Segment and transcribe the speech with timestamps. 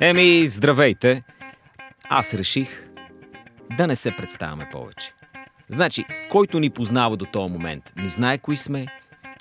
[0.00, 1.22] Еми, здравейте!
[2.08, 2.88] Аз реших
[3.76, 5.12] да не се представяме повече.
[5.68, 8.86] Значи, който ни познава до този момент, не знае кои сме,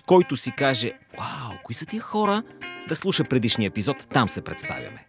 [0.06, 2.44] който си каже, вау, кои са тия хора,
[2.88, 5.06] да слуша предишния епизод, там се представяме.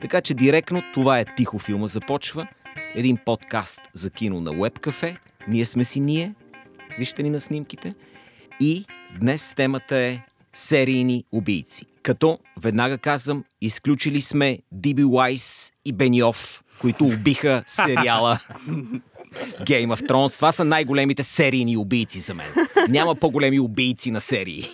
[0.00, 2.48] Така че директно това е Тихо филма започва,
[2.94, 5.16] един подкаст за кино на Web Cafe.
[5.48, 6.34] Ние сме си ние,
[6.98, 7.94] вижте ни на снимките.
[8.60, 8.84] И
[9.20, 10.20] днес темата е
[10.52, 11.86] серийни убийци.
[12.08, 18.38] Като, веднага казвам, изключили сме Диби Уайс и Бениов, които убиха сериала
[19.60, 20.36] Game of Thrones.
[20.36, 22.46] Това са най-големите серийни убийци за мен.
[22.88, 24.64] Няма по-големи убийци на серии.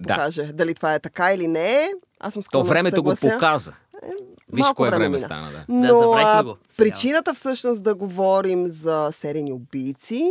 [0.00, 0.14] да.
[0.14, 1.88] Покаже дали това е така или не.
[2.20, 3.72] Аз съм То времето го показа.
[4.52, 5.64] Виж Малко кое време време стана, да.
[5.68, 10.30] Но Да, а, го, причината всъщност да говорим за серийни убийци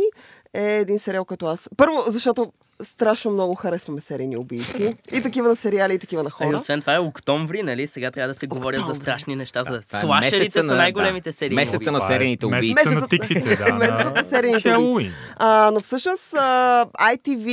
[0.54, 1.68] е един сериал, като аз...
[1.76, 4.96] Първо, защото страшно много харесваме серийни убийци.
[5.12, 6.56] И такива на сериали, и такива на И хора.
[6.56, 7.86] освен това е октомври, нали?
[7.86, 9.02] Сега трябва да се говорят за Октомври.
[9.02, 11.32] страшни неща, за Това е слашерите месеца са на- най-големите да.
[11.32, 11.54] серии.
[11.54, 12.74] Месеца на Това е серийните убийци.
[12.74, 13.74] Месеца на тиквите, да.
[13.74, 15.12] Месецът на серийните убийци.
[15.36, 17.48] А, но всъщност а, ITV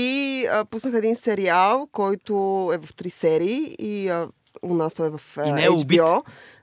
[0.47, 2.33] а, пуснах един сериал, който
[2.73, 4.27] е в три серии и а,
[4.61, 6.02] у нас той е в а, И не е убит.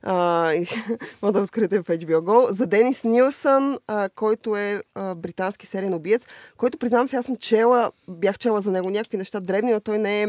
[0.03, 0.67] А, и,
[1.23, 2.53] може да го в HBO Go.
[2.53, 7.37] За Денис Нилсън, а, който е а, британски сериен убиец, който признавам се, аз съм
[7.37, 10.27] чела, бях чела за него някакви неща древни, но той не е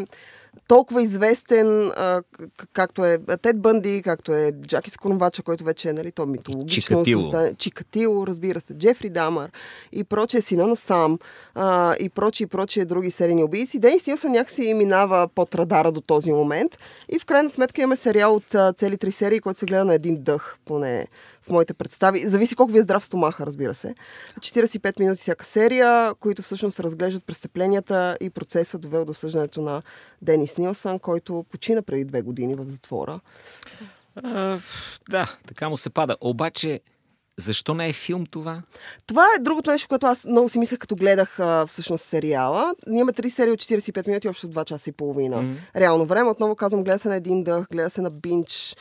[0.68, 2.24] толкова известен, а,
[2.74, 7.22] както е Тед Бънди, както е Джаки Сконовача, който вече е, нали, то митологично Чикатило.
[7.22, 7.54] създание.
[7.54, 9.52] Чикатило, разбира се, Джефри Дамър
[9.92, 11.20] и прочие, сина на Сам
[11.56, 13.80] а, и прочие, и прочие други серийни убийци.
[13.80, 16.78] Денис Нилсън някакси минава под радара до този момент
[17.10, 19.94] и в крайна сметка имаме сериал от а, цели три серии, който се гледа на
[19.94, 21.08] един дъх, поне
[21.44, 22.28] в моите представи.
[22.28, 23.96] Зависи колко ви е здрав стомаха, разбира се.
[24.40, 29.82] 45 минути всяка серия, които всъщност разглеждат престъпленията и процеса довел до съждането на
[30.22, 33.20] Денис Нилсън, който почина преди две години в затвора.
[34.16, 34.60] А,
[35.10, 36.18] да, така му се пада.
[36.22, 36.80] Обаче,
[37.38, 38.62] защо не е филм това?
[39.08, 42.74] Това е другото нещо, което аз много си мислех, като гледах а, всъщност сериала.
[42.88, 45.42] Ние имаме три серии от 45 минути, общо 2 часа и половина.
[45.42, 45.58] Мгм.
[45.76, 48.76] Реално време, отново казвам, гледа се на един дъх, гледа се на бинч.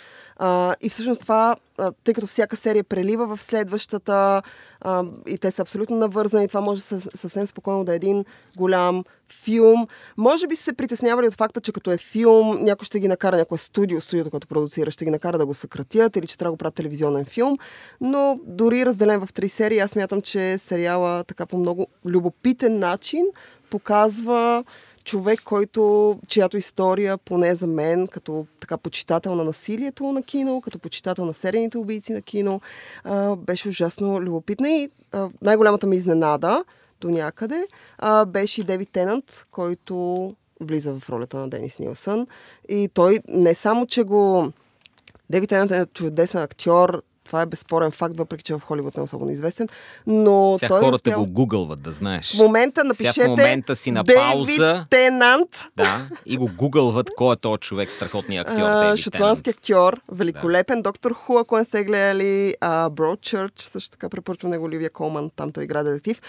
[0.45, 1.57] А, и всъщност това,
[2.05, 4.43] тъй като всяка серия прелива в следващата
[4.81, 6.81] а, и те са абсолютно навързани, това може
[7.17, 8.25] съвсем спокойно да е един
[8.57, 9.87] голям филм.
[10.17, 13.59] Може би се притеснявали от факта, че като е филм, някой ще ги накара, някое
[13.59, 16.59] студио, студиото, което продуцира, ще ги накара да го съкратят или че трябва да го
[16.59, 17.59] правят телевизионен филм.
[18.01, 23.27] Но дори разделен в три серии, аз мятам, че сериала така по много любопитен начин
[23.71, 24.65] показва
[25.05, 30.79] човек, който, чиято история, поне за мен, като така почитател на насилието на кино, като
[30.79, 32.61] почитател на серийните убийци на кино,
[33.05, 36.65] а, беше ужасно любопитна и а, най-голямата ми изненада
[37.01, 37.67] до някъде
[37.99, 42.27] а, беше и Девид Тенант, който влиза в ролята на Денис Нилсън.
[42.69, 44.53] И той не само, че го...
[45.31, 49.05] Девид Тенант е чудесен актьор, това е безспорен факт, въпреки че в Холивуд не е
[49.05, 49.69] особено известен,
[50.07, 51.19] но Сега той е хората успял...
[51.21, 52.35] го гугълват, да знаеш.
[52.37, 54.87] В момента Сега напишете в момента си на Дейвид пауза.
[54.91, 58.63] Тенант, Да, и го гугълват кой е този човек, страхотният актьор.
[58.63, 59.57] а, Дейвид шотландски Тенант.
[59.59, 64.91] актьор, великолепен доктор Ху, ако не сте гледали, а, Broadchurch, също така препоръчвам него Оливия
[64.91, 66.21] Колман, там той игра детектив.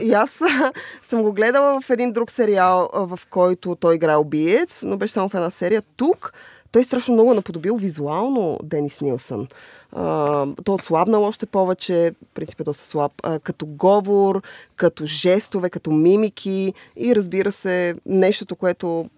[0.00, 0.40] И аз
[1.02, 5.28] съм го гледала в един друг сериал, в който той играе убиец, но беше само
[5.28, 5.82] в една серия.
[5.96, 6.32] Тук
[6.72, 9.46] той страшно много е наподобил визуално Денис Нилсън.
[9.94, 14.42] А, той отслабнал още повече, в принцип е доста слаб, а, като говор,
[14.76, 19.10] като жестове, като мимики и разбира се, нещото, което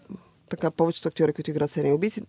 [0.48, 2.22] така повечето актьори, които играят серийни убийци,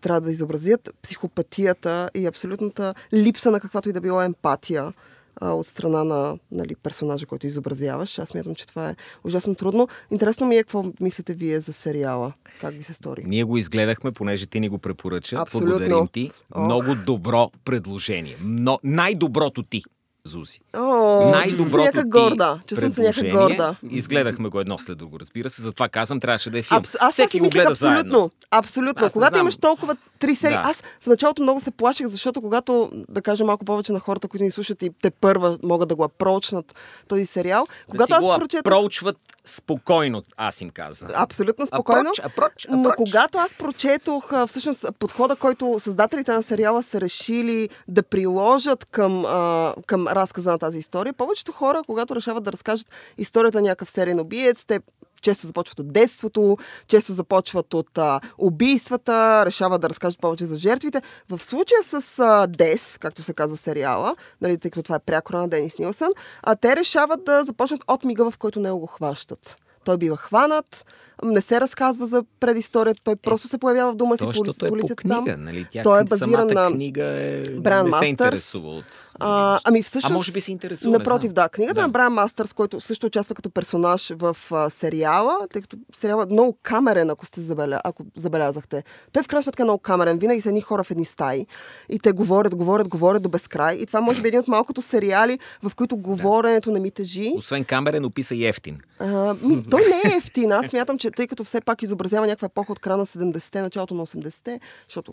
[0.00, 4.92] трябва да изобразят психопатията и абсолютната липса на каквато и да било емпатия
[5.40, 8.18] а, от страна на нали, персонажа, който изобразяваш.
[8.18, 9.88] Аз мятам, че това е ужасно трудно.
[10.10, 12.32] Интересно ми е какво мислите вие за сериала.
[12.60, 13.24] Как ви се стори?
[13.26, 15.36] Ние го изгледахме, понеже ти ни го препоръча.
[15.36, 15.70] Абсолютно.
[15.70, 16.30] Благодарим ти.
[16.54, 16.64] Ох.
[16.64, 18.36] Много добро предложение.
[18.42, 19.82] Но, най-доброто ти,
[20.28, 20.60] Зузи.
[20.76, 22.60] О, че съм Най-доброто някак ти горда.
[22.66, 23.76] Че съм се горда.
[23.90, 25.62] Изгледахме го едно след друго, разбира се.
[25.62, 26.80] Затова казвам, трябваше да е филм.
[26.82, 27.94] Абс- аз Всеки го гледа абсолютно.
[27.94, 28.30] заедно.
[28.50, 29.06] Абсолютно.
[29.06, 29.40] Аз когато знам.
[29.40, 30.62] имаш толкова три серии, Да.
[30.64, 34.44] аз в началото много се плаших, защото когато, да кажа малко повече на хората, които
[34.44, 36.74] ни слушат и те първа могат да го апрочнат
[37.08, 38.62] този сериал, когато да аз си го прочетох...
[38.62, 41.10] проучват спокойно, аз им казвам.
[41.14, 42.10] Абсолютно спокойно.
[42.10, 42.94] Апроч, апроч, Но апроч.
[42.96, 49.74] когато аз прочетох всъщност подхода, който създателите на сериала са решили да приложат към, а,
[49.86, 52.86] към разказа на тази история, повечето хора, когато решават да разкажат
[53.18, 54.80] историята на някакъв сериен убиец, те
[55.22, 56.56] често започват от детството,
[56.86, 61.02] често започват от а, убийствата, решават да разкажат повече за жертвите.
[61.28, 65.38] В случая с а, Дес, както се казва сериала, нали, тъй като това е прякора
[65.38, 66.10] на Денис Нилсън,
[66.42, 69.56] а те решават да започнат от мига, в който него го хващат.
[69.84, 70.84] Той бива хванат,
[71.24, 74.28] не се разказва за предисторията, той просто се появява в дома си, поли...
[74.28, 75.44] защото е по полицията книга, там.
[75.44, 75.66] нали?
[75.72, 77.42] Тя Той е базиран на книга е...
[77.42, 78.08] Бран не се Мастърс.
[78.10, 78.84] интересува от...
[79.20, 80.10] А, ами всъщност...
[80.10, 81.48] А може би се интересува, Напротив, да.
[81.48, 81.82] Книгата Да.
[81.82, 86.32] на Брайан Мастърс, който също участва като персонаж в а, сериала, тъй като сериала е
[86.32, 88.84] много камерен, ако сте забеля, ако забелязахте.
[89.12, 90.18] Той в крайна сметка е много камерен.
[90.18, 91.46] Винаги са едни хора в едни стаи
[91.88, 93.76] и те говорят, говорят, говорят до безкрай.
[93.76, 97.32] И това може би е един от малкото сериали, в които говоренето не ми тежи.
[97.36, 98.78] Освен камерен, описа и ефтин.
[98.98, 100.52] А, ми, той не е ефтин.
[100.52, 103.94] Аз смятам, че тъй като все пак изобразява някаква епоха от края на 70-те, началото
[103.94, 105.12] на 80-те, защото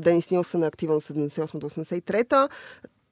[0.00, 2.48] Денис Нилсън е активен от 78 до 83-та,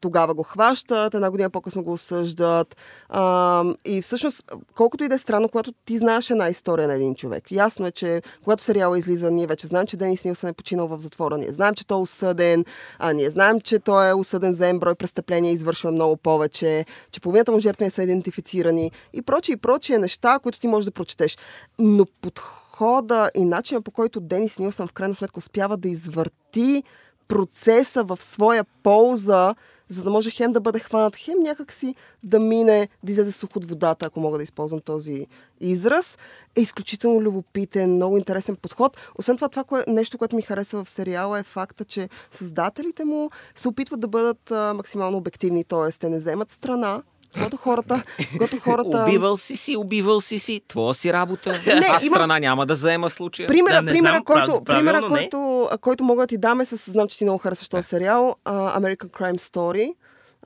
[0.05, 2.77] тогава го хващат, една година по-късно го осъждат.
[3.09, 4.45] А, и всъщност,
[4.77, 7.51] колкото и да е странно, когато ти знаеш една история на един човек.
[7.51, 11.01] Ясно е, че когато сериала излиза, ние вече знаем, че Денис Нилсън е починал в
[11.01, 11.39] затвора.
[11.39, 12.65] Ние знаем, че той е осъден.
[12.99, 17.53] А, ние знаем, че той е осъден за брой престъпления, извършва много повече, че половината
[17.53, 21.39] му жертви не са идентифицирани и прочие и прочие неща, които ти можеш да прочетеш.
[21.79, 26.83] Но подхода и начина по който Денис Нилсън в крайна сметка успява да извърти
[27.29, 29.55] процеса в своя полза,
[29.88, 33.64] за да може хем да бъде хванат, хем някакси да мине, да излезе сух от
[33.64, 35.26] водата, ако мога да използвам този
[35.60, 36.19] израз,
[36.56, 38.96] е изключително любопитен, много интересен подход.
[39.19, 43.31] Освен това, това кое, нещо, което ми харесва в сериала е факта, че създателите му
[43.54, 45.92] се опитват да бъдат а, максимално обективни, т.е.
[45.92, 47.02] те не вземат страна,
[47.34, 48.02] когато хората,
[48.32, 49.02] когато хората...
[49.02, 51.52] Убивал си си, убивал си си, твоя си работа.
[51.66, 53.48] Не, Аз има- страна няма да заема в случая.
[53.48, 55.08] Примера, Да, не примера, знам, който, примера не.
[55.08, 58.36] който, който мога да ти дам е с, знам, че ти много харесваш този сериал,
[58.44, 59.94] а, American Crime Story,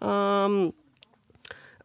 [0.03, 0.73] ам,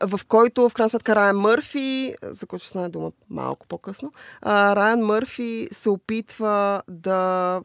[0.01, 4.11] в който в крайна сметка Райан Мърфи, за който ще стане дума малко по-късно,
[4.41, 7.61] а, Райан Мърфи се опитва да,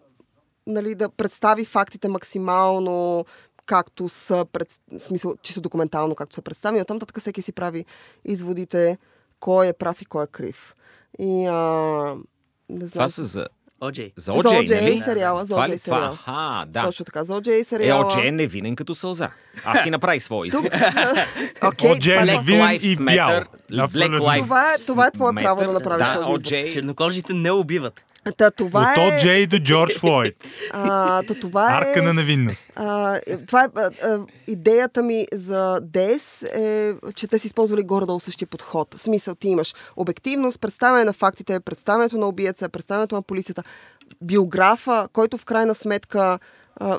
[0.66, 3.24] нали, да представи фактите максимално
[3.68, 4.68] както са, пред,
[4.98, 6.80] смисъл, чисто документално, както са представени.
[6.82, 7.84] Оттам нататък всеки си прави
[8.24, 8.98] изводите
[9.40, 10.74] кой е прав и кой е крив.
[11.18, 11.54] И а,
[12.68, 12.90] не знам.
[12.90, 13.46] Това са за,
[13.80, 14.12] Оджей.
[14.16, 15.00] за За OJ, OJ нали?
[15.00, 16.18] сериала, за OJ сериала.
[16.26, 16.80] Аха, да.
[16.82, 18.04] Точно така, за OJ Е, сериала.
[18.04, 19.30] OJ е невинен като сълза.
[19.64, 20.70] Аз си направих своя Оджей
[22.18, 23.28] това, е е- невинен и бял.
[23.30, 24.18] Black Абсолютно.
[24.18, 26.42] Lives Това е- това е твое право да направиш да, този извод.
[26.42, 26.72] OJ.
[26.72, 28.04] Чернокожите не убиват.
[28.36, 29.00] Та, това От е...
[29.00, 30.36] О'Джей до Джордж Флойд.
[30.72, 31.76] А, та, това е...
[31.76, 32.72] Арка на невинност.
[32.74, 38.20] А, това е а, а, идеята ми за ДЕС е, че те са използвали горе-долу
[38.20, 38.94] същия подход.
[38.94, 43.62] В смисъл, ти имаш обективност, представяне на фактите, представянето на убиеца, представянето на полицията,
[44.22, 46.38] биографа, който в крайна сметка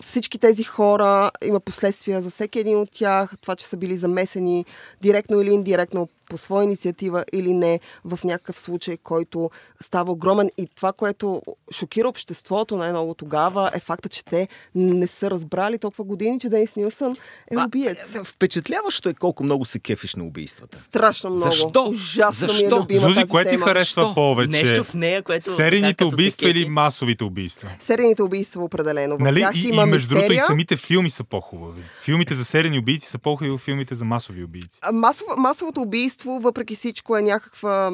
[0.03, 4.65] всички тези хора има последствия за всеки един от тях, това, че са били замесени
[5.01, 9.49] директно или индиректно по своя инициатива или не в някакъв случай, който
[9.81, 10.49] става огромен.
[10.57, 11.41] И това, което
[11.71, 16.75] шокира обществото най-много тогава е факта, че те не са разбрали толкова години, че Денис
[16.75, 17.15] Нилсън
[17.51, 18.15] е А, убиец.
[18.15, 20.77] е, Впечатляващо е колко много се кефиш на убийствата.
[20.79, 21.43] Страшно много.
[21.43, 21.85] Защо?
[21.85, 22.77] Ужасно ми е Защо?
[22.77, 23.65] любима Зузи, тази кое ти тема.
[23.65, 24.15] харесва Защо?
[24.15, 24.49] повече?
[24.63, 25.49] Нещо в нея, което...
[25.49, 27.69] Серийните като се убийства или масовите убийства?
[27.79, 29.15] Серийните убийства определено.
[29.15, 29.39] В Нали?
[29.39, 31.81] тях И, има и между другото и самите филми са по-хубави.
[32.01, 34.79] Филмите за серийни убийци са по-хубави от филмите за масови убийци.
[34.81, 37.91] А, Масово, масовото убийство, въпреки всичко, е някаква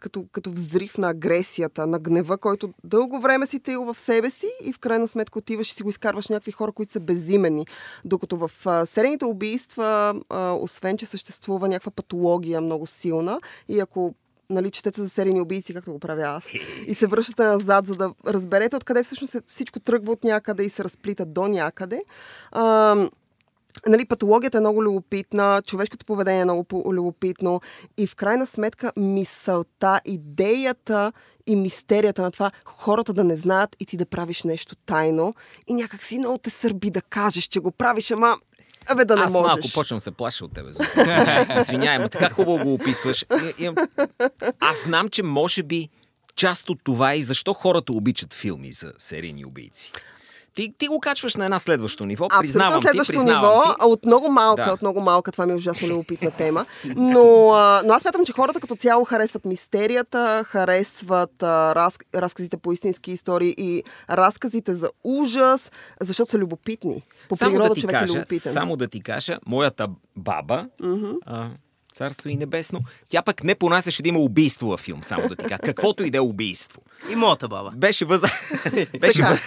[0.00, 4.50] като, като взрив на агресията, на гнева, който дълго време си таил в себе си
[4.64, 7.66] и в крайна сметка отиваш и си го изкарваш някакви хора, които са безимени.
[8.04, 14.14] Докато в а, серийните убийства, а, освен че съществува някаква патология много силна и ако
[14.50, 16.46] нали, четете за серийни убийци, както го правя аз,
[16.86, 20.68] и се връщате назад, за да разберете откъде всъщност е- всичко тръгва от някъде и
[20.68, 22.04] се разплита до някъде.
[22.52, 22.96] А,
[23.88, 27.60] Нали, патологията е много любопитна, човешкото поведение е много любопитно
[27.98, 31.12] и в крайна сметка мисълта, идеята
[31.46, 35.34] и мистерията на това хората да не знаят и ти да правиш нещо тайно
[35.66, 38.36] и някак си много те сърби да кажеш, че го правиш, ама
[38.86, 39.46] абе да не Аз можеш.
[39.46, 40.68] малко почвам се плаша от тебе.
[41.60, 43.26] Извинявай, но така хубаво го описваш.
[44.60, 45.88] Аз знам, че може би
[46.36, 49.92] част от това е и защо хората обичат филми за серийни убийци.
[50.54, 52.24] Ти, ти го качваш на една следващо ниво.
[52.24, 53.84] Абсолютно признавам следващо ти, признавам ниво, ти.
[53.84, 54.72] от много малка, Да.
[54.72, 56.66] от много малка, това ми е ужасно любопитна тема.
[56.86, 62.56] Но, а, но аз смятам, че хората като цяло харесват мистерията, харесват а, раз, разказите
[62.56, 67.02] по истински истории и разказите за ужас, защото са любопитни.
[67.28, 68.52] По само природа да ти човек е кажа, любопитен.
[68.52, 70.66] Само да ти кажа, моята баба,
[71.26, 71.48] а,
[72.00, 75.44] царство и небесно, тя пък не понасяше да има убийство във филм, само да ти
[75.44, 75.58] кажа.
[75.58, 76.80] Каквото и да е убийство.
[77.12, 77.70] И моята баба.
[77.76, 78.30] Беше, възра...
[79.00, 79.42] беше, въз...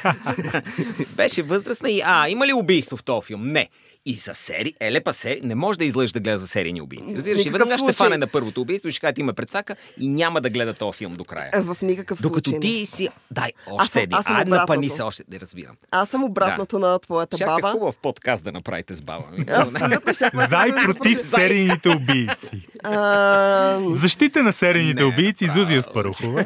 [1.16, 3.52] беше възрастна и а, има ли убийство в този филм?
[3.52, 3.70] Не.
[4.06, 7.16] И за сери, елепа сери, не може да излъжда да гледа за серийни убийци.
[7.16, 10.42] Разбираш, и веднага ще фане на първото убийство и ще каже, има предсака и няма
[10.42, 11.50] да гледа този филм до края.
[11.54, 12.70] Е, В никакъв Докато случай.
[12.70, 12.76] не.
[12.76, 13.10] ти си...
[13.32, 14.18] Дай, още един.
[14.18, 15.76] аз съм А, напани се още, не разбирам.
[15.92, 17.68] Аз съм обратното на твоята Чакай баба.
[17.70, 19.46] хубав подкаст да направите с баба ми.
[19.46, 19.66] Да
[20.34, 22.68] За и против серийните убийци.
[23.94, 26.46] защита на серийните убийци Зузия Спарухова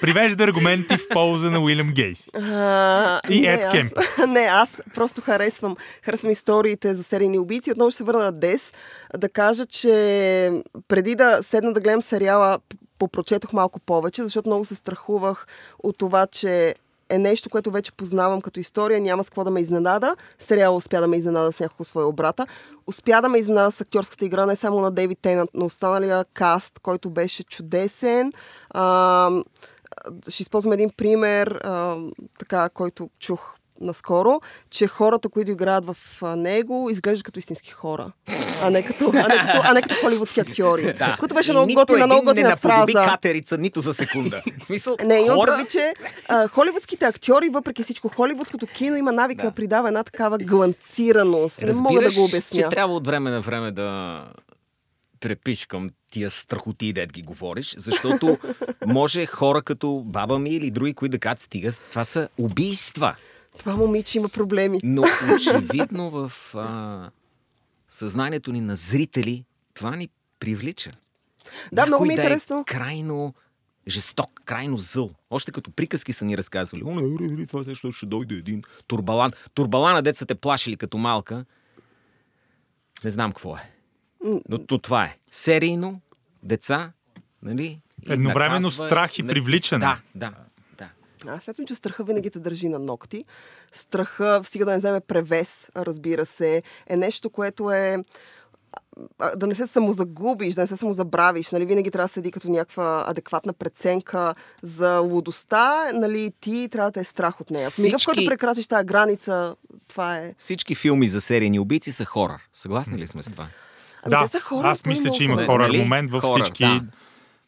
[0.00, 2.30] привежда аргументи в полза на Уилям Гейси.
[2.34, 3.92] А, И Ед Кемп.
[4.28, 7.72] Не, аз просто харесвам, харесвам историите за серийни убийци.
[7.72, 8.72] Отново ще се върна на Дес
[9.16, 12.58] да кажа, че преди да седна да гледам сериала,
[12.98, 15.46] попрочетох малко повече, защото много се страхувах
[15.82, 16.74] от това, че
[17.10, 20.16] е нещо, което вече познавам като история, няма с какво да ме изненада.
[20.38, 22.46] Сериал успя да ме изненада с няколко своя обрата.
[22.86, 26.78] Успя да ме изненада с актьорската игра не само на Дейвид Тейнът, но останалия каст,
[26.82, 28.32] който беше чудесен.
[28.70, 29.30] А,
[30.28, 31.96] ще използвам един пример, а,
[32.38, 35.96] така, който чух наскоро, че хората, които играят в
[36.36, 38.12] него, изглеждат като истински хора,
[38.62, 40.82] а не като, а не като, а не като холивудски актьори.
[40.92, 41.16] Да.
[41.18, 42.92] Което беше И много готина, много не готина фраза.
[43.04, 44.42] катерица нито за секунда.
[44.62, 45.52] В смисъл, Не, имам хора...
[45.52, 45.94] прави, че
[46.28, 49.48] а, холивудските актьори, въпреки всичко, холивудското кино има навика Да.
[49.48, 51.60] да придава една такава гланцираност.
[51.60, 52.62] Не мога да го обясня.
[52.62, 54.20] че трябва от време на време да
[55.20, 58.38] трепиш към тия страхоти, дед ги говориш, защото
[58.86, 63.14] може хора като баба ми или други, които да кажат, стига, това са убийства.
[63.58, 64.78] Това момиче има проблеми.
[64.82, 65.04] Но
[65.36, 67.10] очевидно в а,
[67.88, 70.08] съзнанието ни на зрители това ни
[70.40, 70.90] привлича.
[71.72, 72.58] Да, много ми е Някой интересно.
[72.58, 73.34] е крайно
[73.88, 75.10] жесток, крайно зъл.
[75.30, 76.82] Още като приказки са ни разказвали.
[76.84, 79.32] О, не, не, това нещо ще дойде един турбалан.
[79.54, 81.44] Турбалана, деца те плашили като малка.
[83.04, 83.70] Не знам какво е.
[84.24, 85.16] Но, но това е.
[85.30, 86.00] Серийно,
[86.42, 86.92] деца,
[87.42, 87.80] нали?
[88.02, 89.80] и Едновременно наказва- страх и привличане.
[89.80, 90.36] Да, да, да.
[91.26, 93.24] Аз смятам, че страха винаги те държи на ногти.
[93.72, 97.98] Страха, стига да не вземе превес, разбира се, е нещо, което е
[99.36, 101.50] да не се самозагубиш, да не се самозабравиш.
[101.50, 105.92] Нали, винаги трябва да седи като някаква адекватна преценка за лудостта.
[105.94, 107.70] Нали, ти трябва да е страх от нея.
[107.70, 109.56] В мига, в който прекрачиш тази граница,
[109.88, 110.34] това е...
[110.38, 112.40] Всички филми за серийни убийци са хорор.
[112.54, 113.48] Съгласни ли сме с това?
[114.02, 115.78] Ами да, те са хора, аз мисля, че има хорър Нали?
[115.78, 116.80] момент във Хорър, всички да.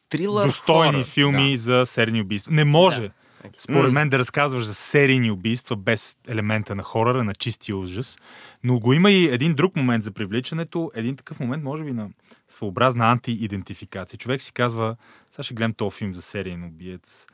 [0.08, 1.58] Трилър, достойни хорър, филми да.
[1.62, 2.52] за серийни убийства.
[2.52, 3.10] Не може, Да.
[3.58, 8.18] Според мен, да разказваш за серийни убийства без елемента на хорора, на чистия ужас.
[8.64, 12.10] Но го има и един друг момент за привличането, един такъв момент, може би, на
[12.48, 14.18] своеобразна антиидентификация.
[14.18, 14.96] Човек си казва,
[15.30, 17.26] сега ще гледам този филм за сериен убиец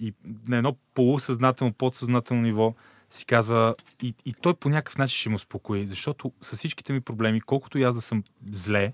[0.00, 0.14] и
[0.48, 2.74] на едно полусъзнателно, подсъзнателно ниво
[3.10, 7.00] си казва и, и той по някакъв начин ще му успокои, защото с всичките ми
[7.00, 8.92] проблеми, колкото и аз да съм зле,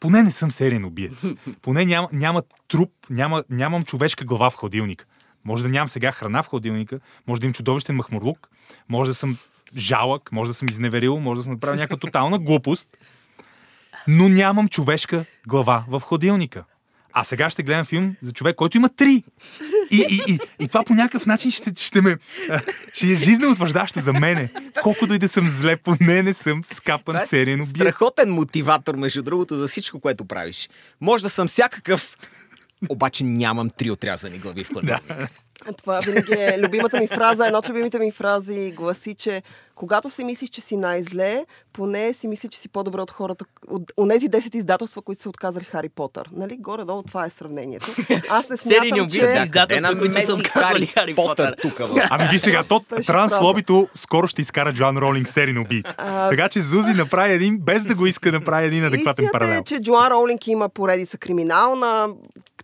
[0.00, 1.32] поне не съм сериен убиец.
[1.62, 5.04] Поне няма, няма труп, няма, нямам човешка глава в хладилника.
[5.46, 8.48] Може да нямам сега храна в хладилника, може да имам чудовищен махмурлук,
[8.88, 9.38] може да съм
[9.76, 12.88] жалък, може да съм изневерил, може да съм направил някаква тотална глупост,
[14.08, 16.64] но нямам човешка глава в хладилника.
[17.12, 19.22] А сега ще гледам филм за човек, който има три.
[19.90, 22.16] И, и, и, и това по някакъв начин ще, ще ме...
[22.94, 24.48] Ще е жизненно утвърждащо за мене.
[24.82, 27.76] Колкото и да съм зле, поне не съм скапан е сериен убиец.
[27.76, 30.68] Страхотен мотиватор, между другото, за всичко, което правиш.
[31.00, 32.18] Може да съм всякакъв,
[32.88, 35.28] обаче нямам три отрязани глави в хладилника.
[35.78, 37.46] Това винаги е любимата ми фраза.
[37.46, 39.42] Една от любимите ми фрази гласи, че
[39.74, 43.92] когато си мислиш, че си най-зле, поне си мислиш, че си по-добре от хората, от
[43.96, 46.28] онези 10 издателства, които са отказали Хари Потър.
[46.32, 46.56] Нали?
[46.56, 47.86] Горе-долу това е сравнението.
[48.28, 49.26] Аз не Серийни смятам, убийци, че...
[49.26, 49.42] да.
[49.42, 51.54] издателства, които са отказали Хари Потър.
[51.62, 51.80] тук.
[52.10, 55.94] Ами ви сега, то транслобито скоро ще изкара Джоан Ролинг серийно убийца.
[55.98, 59.58] А- Така че Зузи направи един, без да го иска, направи един адекватен Истината паралел.
[59.58, 62.08] е, че Джоан Роулинг има поредица криминална,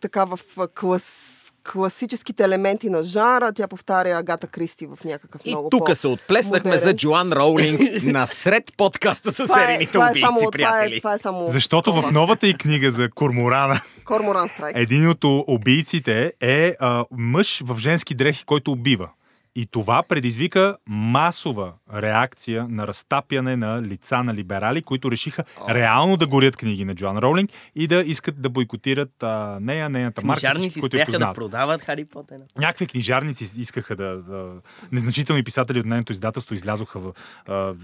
[0.02, 0.38] така в
[0.70, 1.28] клас,
[1.64, 3.52] класическите елементи на жанра.
[3.52, 6.88] Тя повтаря Агата Кристи в някакъв И много тук по- се отплеснахме модерен.
[6.88, 10.98] за Джоан Роулинг насред подкаста с е- серийните това е убийци, само- това е- приятели.
[10.98, 14.76] Това е само Защото в новата и книга за Корморана, Корморан Страйк.
[14.76, 19.08] един от убийците е а, мъж в женски дрехи, който убива.
[19.56, 26.26] И това предизвика масова реакция на разтапяне на лица на либерали, които решиха реално да
[26.26, 30.80] горят книги на Джоан Роулинг и да искат да бойкотират а, нея, нейната марка, Книжарници
[30.80, 32.38] които спряха да продават Хари Потър.
[32.58, 34.52] Някакви книжарници искаха да, да...
[34.92, 37.12] Незначителни писатели от нейното издателство излязоха, в,
[37.48, 37.74] а,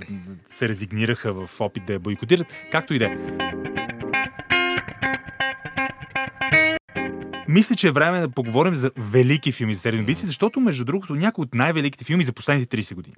[0.46, 2.46] се резигнираха в опит да я бойкотират.
[2.72, 3.87] Както и да е.
[7.48, 11.14] Мисля, че е време да поговорим за велики филми за серийни убийци, защото, между другото,
[11.14, 13.16] някои от най-великите филми за последните 30 години.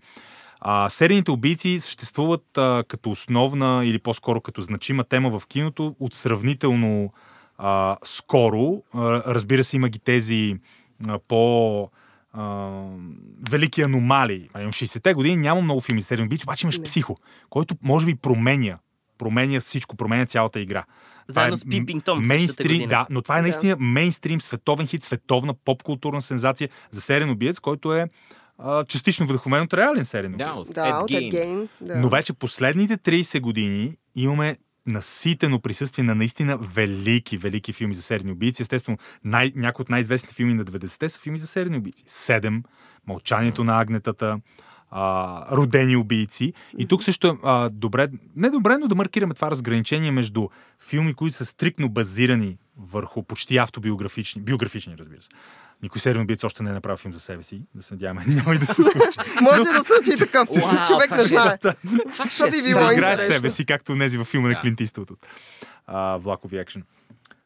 [0.61, 6.15] А, серийните убийци съществуват а, като основна или по-скоро като значима тема в киното от
[6.15, 7.13] сравнително
[7.59, 8.83] а, скоро.
[8.95, 10.57] А, разбира се, има ги тези
[11.09, 11.83] а, по
[12.33, 12.71] а,
[13.51, 14.49] велики аномалии.
[14.53, 16.85] Примерно 60-те години няма много филми серийни убийци, обаче имаш Не.
[16.85, 17.17] психо,
[17.51, 18.79] който може би променя
[19.21, 20.85] променя всичко, променя цялата игра.
[21.29, 22.89] Заедно е с Пипинг Том мейнстрим.
[22.89, 23.43] Да, но това е Да.
[23.43, 28.07] наистина мейнстрим, световен хит, световна поп-културна сензация за сериен убиец, който е
[28.59, 30.49] а, частично вдъхновен от реален сериен убиец.
[30.49, 31.69] Да, от Да, от.
[31.81, 31.97] Да.
[31.97, 38.33] Но вече последните 30 години имаме наситено присъствие на наистина велики, велики филми за серийни
[38.33, 38.62] убийци.
[38.62, 42.05] Естествено, най- някои от най-известните филми на 90-те са филми за серийни убийци.
[42.07, 42.62] Седем,
[43.07, 44.41] Мълчанието на агнетата,
[44.90, 46.52] а, Родени убийци.
[46.78, 50.49] И тук също е а, добре, не добре, но да маркираме това разграничение между
[50.88, 55.28] филми, които са стрикно базирани върху почти автобиографични, биографични, разбира се.
[55.82, 57.62] Никой сериен убийц още не е направил филм за себе си.
[57.75, 59.18] Да се надяваме, няма и да се случи.
[59.42, 60.11] Може да случи.
[60.76, 61.59] Уау, Човек това не знае.
[61.61, 62.49] Това е би страшно.
[62.64, 64.61] било играе себе си, както нези във филма на.
[64.61, 65.11] Клинт Иствуд
[66.18, 66.82] Влакови екшен.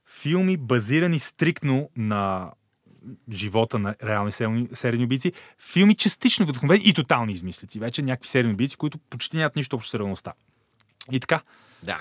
[0.06, 2.50] Филми, базирани стриктно на
[3.32, 5.32] живота на реални серийни- убийци.
[5.58, 7.78] Филми частично вдъхновени и тотални измислици.
[7.78, 10.32] Вече някакви серийни убийци, които почти нямат нищо общо с реалността.
[11.12, 11.40] И така.
[11.82, 12.00] Да.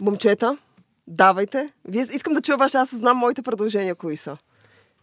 [0.00, 0.56] Момчета,
[1.06, 1.72] давайте.
[1.84, 4.36] Вие, искам да чуя ваше, аз знам моите предложения, кои са.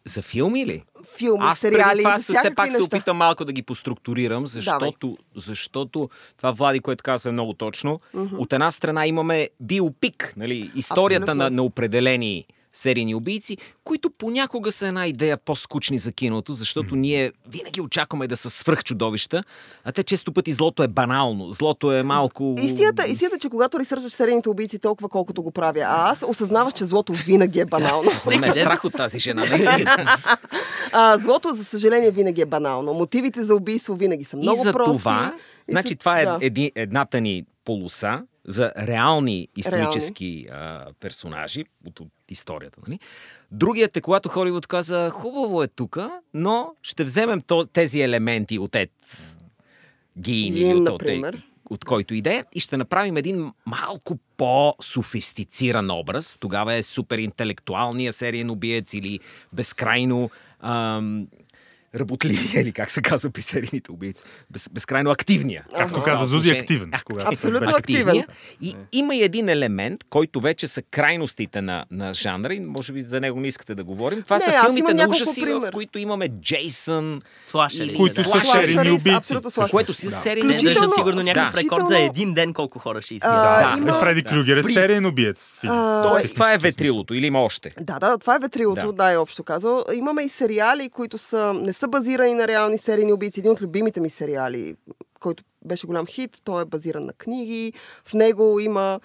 [0.05, 0.83] За филми ли?
[1.17, 2.95] Филми, Аз преди сериали, това за се- все пак се неща.
[2.95, 7.99] опитам малко да ги поструктурирам, защото, защото това Влади, което каза е много точно.
[8.13, 11.43] От една страна имаме биопик, нали, историята Абсолютно.
[11.43, 12.45] на, на определени
[12.77, 18.37] серийни убийци, които понякога са една идея по-скучни за киното, защото ние винаги очакваме да
[18.37, 19.43] са свръхчудовища,
[19.83, 22.55] а те често пъти злото е банално, злото е малко...
[22.59, 26.85] Истината, истината, че когато ресърчваш серийните убийци толкова колкото го правя, а аз осъзнаваш, че
[26.85, 28.11] злото винаги е банално.
[28.27, 29.95] Ме е страх от тази жена, наистина.
[30.91, 32.93] А, злото, за съжаление, винаги е банално.
[32.93, 34.99] Мотивите за убийство винаги са много и за прости.
[34.99, 35.33] това,
[35.67, 36.37] И значи са- това е да.
[36.41, 42.79] еди, едната ни полуса за реални исторически а, персонажи от, от историята.
[42.87, 42.99] Нали?
[43.51, 45.97] Другият е, когато Холивуд каза, хубаво е тук,
[46.33, 48.91] но ще вземем то, тези елементи от Ед
[50.19, 51.43] Гин или от, от, например.
[51.69, 56.37] от който иде и ще направим един малко по-софистициран образ.
[56.39, 59.19] Тогава е супер интелектуалния сериен убиец или
[59.53, 61.27] безкрайно ам,
[61.99, 64.23] работливия, или как се казва при серийните убийци.
[64.49, 65.63] Без, безкрайно активния.
[65.77, 66.89] Както В каза Зузи, активен.
[66.89, 68.23] Ак- Когато Абсолютно активен.
[68.61, 73.01] И има и един елемент, който вече са крайностите на, на жанра и може би
[73.01, 74.21] за него не искате да говорим.
[74.21, 75.71] Това Не, са филмите на ужаси, в пример.
[75.71, 77.87] които имаме Джейсън, Слашери.
[77.87, 78.23] И- Които да.
[78.25, 79.35] са серийни убийци.
[79.71, 80.11] което си Да.
[80.11, 81.61] серийни Включително- държат сигурно някакъв да.
[81.61, 83.33] рекорд за един ден колко хора ще А, избират.
[83.71, 83.75] Да.
[83.79, 83.93] има...
[83.95, 85.53] Фреди Крюгер е сериен убиец.
[85.63, 87.69] А, Тоест, това е ветрилото или има още.
[87.79, 89.03] Да, да, това е ветрилото, Да.
[89.03, 89.57] най-общо казал.
[89.93, 93.39] Имаме и сериали, които са, не са базирани на реални серийни убийци.
[93.39, 94.75] Един от любимите ми сериали,
[95.19, 97.73] който беше голям хит, той е базиран на книги.
[98.05, 98.99] В него има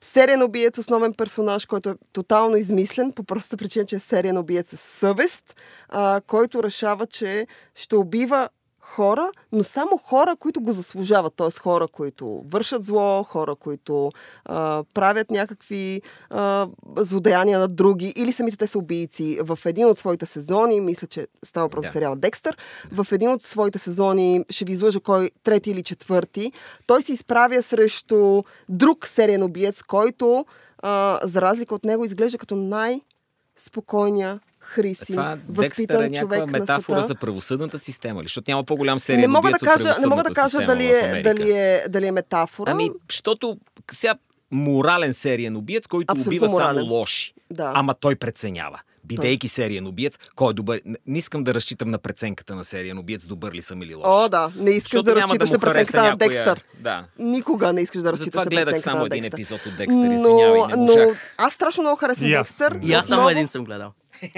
[0.00, 4.68] сериен убиец, основен персонаж, който е тотално измислен, по простата причина, че е сериен убиец
[4.70, 5.56] с съвест,
[5.88, 8.48] а, който решава, че ще убива
[8.80, 11.34] хора, но само хора, които го заслужават.
[11.36, 11.50] Т.е.
[11.60, 14.12] хора, които вършат зло, хора, които
[14.44, 19.38] а, правят някакви а, злодеяния на други, или самите те са убийци.
[19.42, 22.56] В един от своите сезони, мисля, че става въпрос за сериал Декстър,
[22.92, 26.52] в един от своите сезони, ще ви излъжа кой, трети или четвърти,
[26.86, 30.46] той се изправя срещу друг сериен убиец, който,
[30.78, 36.52] а, за разлика от него, изглежда като най-спокойния хрисим, Това Декстър възпитан е някаква човек
[36.52, 37.06] на метафора света.
[37.06, 38.24] за правосъдната система ли?
[38.24, 41.50] Защото няма по-голям сериен Не мога да кажа, не мога да кажа дали е, дали,
[41.50, 42.70] е, дали е метафора.
[42.70, 43.58] Ами, защото
[43.92, 44.14] сега
[44.50, 46.74] морален сериен убиец, който Абсолютно убива морален.
[46.74, 47.34] само лоши.
[47.50, 47.72] Да.
[47.74, 48.80] Ама той преценява.
[49.04, 50.80] Бидейки сериен убиец, кой е добър.
[51.06, 54.04] Не- искам да разчитам на преценката на сериен убиец, добър ли съм или лош.
[54.06, 54.52] О, да.
[54.56, 56.64] Не искаш Защото да разчиташ му на преценката на някоя- Декстър.
[56.74, 57.04] Да.
[57.18, 60.10] Никога не искаш да разчиташ Затова на гледах преценката само на един епизод от Декстър,
[60.10, 60.94] извинявай, не но
[61.38, 62.78] аз страшно много харесвам Декстър.
[62.82, 63.92] И аз само един съм гледал.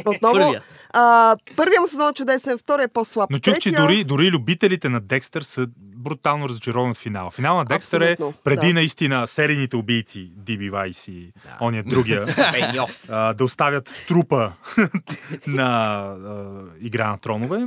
[0.07, 0.63] Отново, Първия.
[0.91, 3.31] а, първия му сезон е чудесен, втория е по-слаб.
[3.31, 7.31] Но чух, че дори, дори любителите на Декстър са брутално разочаровани от финала.
[7.31, 8.75] Финала на Декстър е преди да.
[8.75, 11.65] наистина серийните убийци, Диби Вайс и Да.
[11.67, 12.27] ония другия,
[13.09, 14.53] а, да оставят трупа
[15.47, 15.65] на
[16.05, 16.47] а,
[16.81, 17.67] Игра на тронове.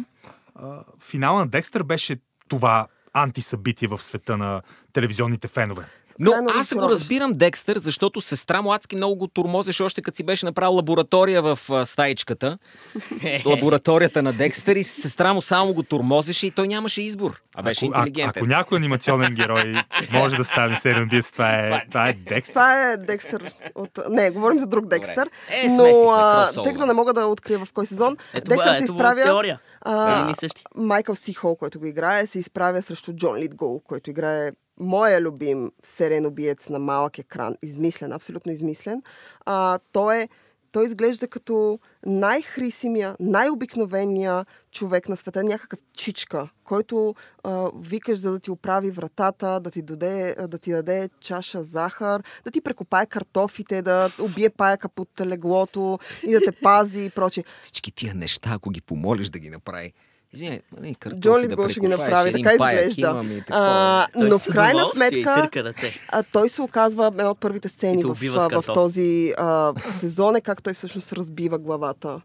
[0.55, 0.65] А,
[1.03, 2.15] финала на Декстър беше
[2.47, 4.61] това антисъбитие в света на
[4.93, 5.85] телевизионните фенове.
[6.19, 10.15] Но Крайно аз го разбирам Декстър, защото сестра му адски много го турмозеше още като
[10.15, 12.57] си беше направил лаборатория в а, стаичката.
[13.45, 17.41] Лабораторията на Декстър и сестра му само го турмозеше и той нямаше избор.
[17.55, 18.43] А беше ако, а, интелигентен.
[18.43, 19.75] ако някой анимационен герой
[20.13, 22.53] може да стане сериен убиец, това е, това е Декстър.
[22.53, 23.51] Това е Декстър.
[23.75, 23.99] От...
[24.09, 25.29] Не, говорим за друг Декстър.
[25.63, 28.83] Е, но, а, тъй като не мога да открия в кой сезон, Ето, Декстър се
[28.83, 29.23] изправя...
[29.23, 29.59] теория.
[29.81, 30.33] а.
[30.75, 35.71] Майкъл Си Хол, който го играе, се изправя срещу Джон Литгол, който играе моя любим
[35.83, 37.55] сериен убиец на малък екран.
[37.61, 39.01] Измислен, абсолютно измислен.
[39.45, 40.29] А, той, е,
[40.71, 48.39] той изглежда като най-хрисимия, най-обикновения човек на света, някакъв чичка, който а, викаш за да
[48.39, 53.81] ти оправи вратата, да ти, даде, да ти даде чаша захар, да ти прекопае картофите,
[53.81, 57.43] да убие паяка под леглото и да те пази и прочее.
[57.61, 59.93] Всички тия неща, ако ги помолиш да ги направи,
[60.33, 63.23] Извиняй, нали, картофи Джон да Литгол ще ги направи, така изглежда.
[63.49, 65.99] А, Той но с в крайна сметка, ръце.
[66.11, 68.65] а, той се оказва една от първите сцени в, в картоф.
[68.73, 72.21] този а, сезон е как той всъщност разбива главата.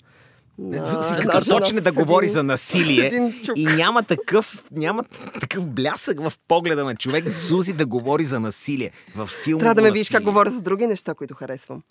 [1.51, 5.05] Почне да говори за насилие и няма такъв, няма
[5.41, 9.61] такъв блясък в погледа на човек Зузи да говори за насилие в филма.
[9.61, 11.83] Трябва да ме видиш как говоря за други неща, които харесвам.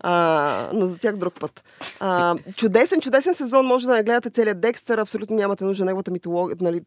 [0.00, 1.64] А, но за тях друг път.
[2.00, 3.66] А, чудесен, чудесен сезон.
[3.66, 4.98] Може да не гледате целият Декстър.
[4.98, 6.80] Абсолютно нямате нужда неговата митология, нали,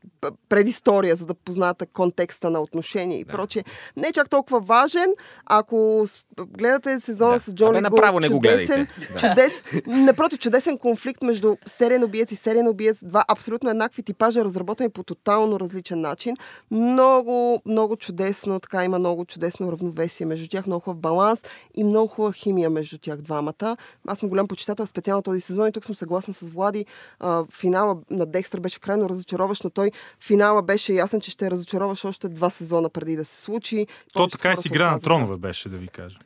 [0.50, 3.32] предистория, за да познаете контекста на отношения и Да.
[3.32, 3.64] прочее.
[3.98, 5.08] Не е чак толкова важен.
[5.46, 6.08] Ако
[6.46, 7.40] гледате сезона Да.
[7.40, 8.88] с Джон Абе, направо не го чудесен, гледайте.
[9.14, 9.20] Да.
[9.20, 9.52] чудес,
[9.88, 13.00] напротив, чудесен конфликт между сериен убиец и сериен убиец.
[13.04, 16.36] Два абсолютно еднакви типажа, разработени по тотално различен начин.
[16.72, 21.44] Много, много чудесно, така има много чудесно равновесие между тях, много хубав баланс
[21.76, 23.78] и много хубава химия между тях двамата.
[24.08, 26.86] Аз съм голям почитател специално този сезон и тук съм съгласна с Влади.
[27.20, 29.92] А, финала на Декстър беше крайно разочароващ, но той
[30.24, 33.88] финала беше ясен, че ще разочароваш още два сезона преди да се случи.
[34.14, 36.18] То така и хора с игра на тронове беше, да ви кажа.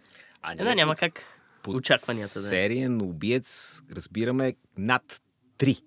[0.41, 1.23] А, Е, да, няма как
[1.63, 2.49] под очакванията да е.
[2.49, 5.21] Сериен убиец разбираме над
[5.58, 5.82] три.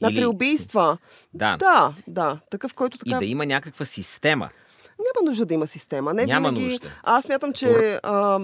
[0.00, 0.98] На Или- три убийства.
[1.34, 1.56] Да.
[1.56, 2.40] Да, да.
[2.50, 4.50] Такъв, който И така да има някаква система.
[5.00, 6.14] Няма нужда да има система.
[6.14, 6.66] Не Няма винаги...
[6.66, 6.88] нужда.
[7.02, 8.40] Аз смятам, че а,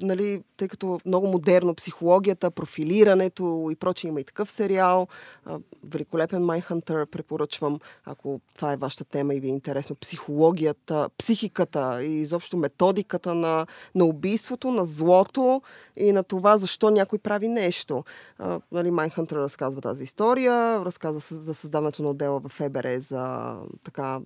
[0.00, 5.08] нали, тъй като много модерно психологията, профилирането и прочее има и такъв сериал.
[5.44, 9.96] А, великолепен Mindhunter препоръчвам, ако това е вашата тема и ви е интересно.
[9.96, 15.62] Психологията, психиката и изобщо методиката на, на убийството, на злото
[15.96, 18.04] и на това защо някой прави нещо.
[18.38, 24.20] А, нали, Mindhunter разказва тази история, разказва за създаването на отдела в ФБР за така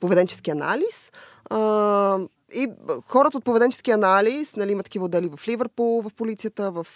[0.00, 1.12] поведенчески анализ.
[1.50, 2.18] А,
[2.54, 2.68] и
[3.06, 6.86] хората от поведенчески анализ, нали, има такива отдели в Ливърпул, в полицията, в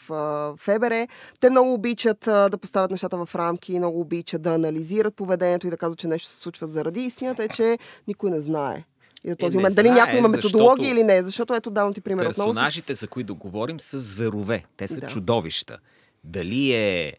[0.58, 1.06] ФБР.
[1.40, 5.70] Те много обичат а, да поставят нещата в рамки, много обичат да анализират поведението и
[5.70, 7.00] да казват, че нещо се случва заради.
[7.00, 8.84] Истината е, че никой не знае.
[9.24, 9.74] И до този Е, момент.
[9.76, 11.22] Дали знае, някой има защото методология или не.
[11.22, 12.50] Защото ето давам ти пример отново.
[12.50, 13.00] Персонажите, С...
[13.00, 14.64] за които говорим, са зверове.
[14.76, 15.06] Те са Да.
[15.06, 15.78] чудовища.
[16.24, 17.12] Дали е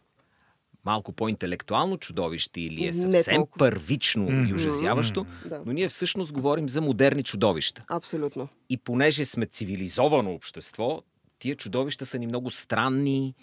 [0.85, 3.57] малко по-интелектуално чудовище или е съвсем толкова.
[3.57, 4.55] първично и Мгм.
[4.55, 5.61] ужасяващо, Да.
[5.65, 7.83] но ние всъщност говорим за модерни чудовища.
[7.89, 8.47] Абсолютно.
[8.69, 11.01] И понеже сме цивилизовано общество,
[11.39, 13.33] тия чудовища са ни много странни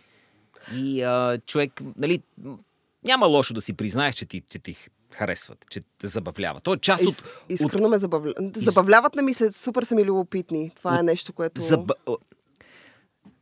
[0.77, 2.23] и а, човек, нали,
[3.05, 4.77] няма лошо да си признаеш, че ти, че ти
[5.15, 6.61] харесват, че те забавлява.
[6.61, 7.27] То е част Ис, от...
[7.49, 8.57] искрено ме забавляват.
[8.57, 10.71] Забавляват на ми се, супер са ми любопитни.
[10.77, 11.61] Това е нещо, което...
[11.61, 11.93] Заб...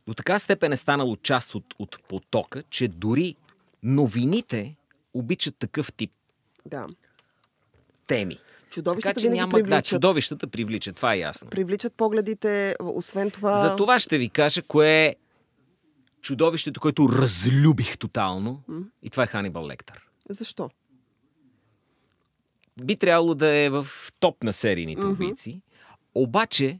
[0.07, 3.35] До така степен е станало част от, от потока, че дори
[3.83, 4.75] новините
[5.13, 6.11] обичат такъв тип
[6.65, 6.87] Да.
[8.07, 8.35] теми.
[8.35, 9.49] Така Чудовищата че винаги няма...
[9.49, 9.85] Да, привличат.
[9.85, 11.49] чудовищата привличат, това е ясно.
[11.49, 13.57] Привличат погледите, освен това...
[13.57, 15.15] За това ще ви кажа кое е
[16.21, 18.61] чудовището, което разлюбих тотално.
[19.03, 20.07] И това е Ханибал Лектър.
[20.29, 20.69] Защо?
[22.83, 23.87] Би трябвало да е в
[24.19, 25.11] топ на серийните Мгм.
[25.11, 25.61] убийци.
[26.15, 26.79] Обаче,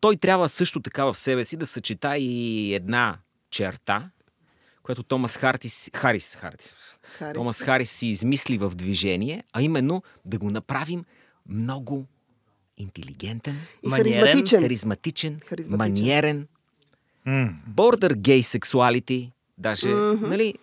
[0.00, 3.18] той трябва също така в себе си да съчета и една
[3.50, 4.10] черта,
[4.84, 6.74] която Томас Хартис, Харис, Хартис,
[7.08, 7.34] Харис.
[7.34, 11.04] Томас Харис си измисли в движение, а именно да го направим
[11.48, 12.06] много
[12.76, 14.60] интелигентен, И Маниерен, харизматичен.
[14.62, 15.78] харизматичен, Харизматичен.
[15.78, 16.48] маниерен,
[17.26, 17.54] М.
[17.66, 20.28] бордър гей сексуалити, даже, Мгм.
[20.28, 20.54] нали...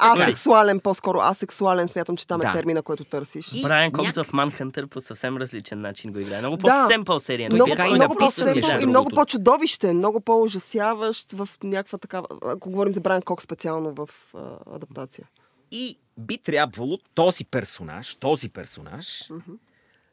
[0.00, 2.52] Асексуален, по-скоро асексуален, смятам, че там е Да.
[2.52, 3.52] термина, който търсиш.
[3.52, 6.38] И- Брайан Кокс няк- в Манхънтър по съвсем различен начин го играе.
[6.38, 6.62] Много Да.
[6.62, 7.52] по-семпъл сериен.
[7.52, 9.14] Много, така и много написан, по-семпъл и много другото.
[9.14, 12.26] по-чудовищен, много по-ужасяващ в някаква такава...
[12.44, 15.26] Ако говорим за Брайан Кок специално в а, адаптация.
[15.70, 19.28] И би трябвало този персонаж, този персонаж,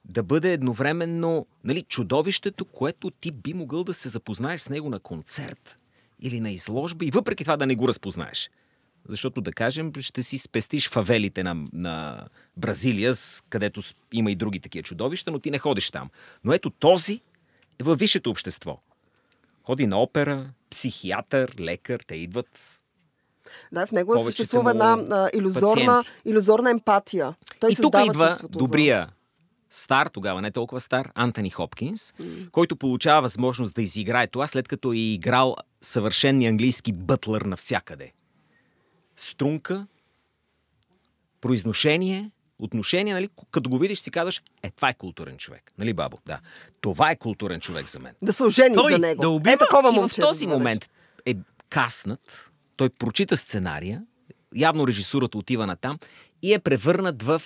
[0.05, 4.99] да бъде едновременно нали, чудовището, което ти би могъл да се запознаеш с него на
[4.99, 5.77] концерт
[6.21, 8.49] или на изложба и въпреки това да не го разпознаеш.
[9.09, 12.27] Защото, да кажем, ще си спестиш фавелите на, на
[12.57, 13.13] Бразилия,
[13.49, 16.09] където има и други такива чудовища, но ти не ходиш там.
[16.43, 17.21] Но ето този
[17.79, 18.79] е във висшето общество.
[19.63, 22.79] Ходи на опера, психиатър, лекар, те идват
[23.71, 27.35] Да, в него Повечето съществува една а, иллюзорна, иллюзорна емпатия.
[27.59, 29.09] Той и тук идва чувството добрия
[29.69, 32.13] стар, тогава не толкова стар, Антони Хопкинс,
[32.51, 38.11] който получава възможност да изиграе това, след като е играл съвършенния английски бътлър навсякъде.
[39.17, 39.87] Струнка,
[41.41, 45.71] произношение, отношение, нали, като го видиш си казваш, е, това е културен човек.
[45.77, 46.17] Нали, бабо?
[46.25, 46.39] Да.
[46.81, 48.13] Това е културен човек за мен.
[48.23, 49.21] Да се ожени Той за него.
[49.21, 50.21] да убива е такова И в момче.
[50.21, 50.89] този да момент
[51.25, 51.35] е
[51.69, 54.03] каснат, той прочита сценария,
[54.55, 55.99] явно режисурата отива на там
[56.41, 57.41] и е превърнат в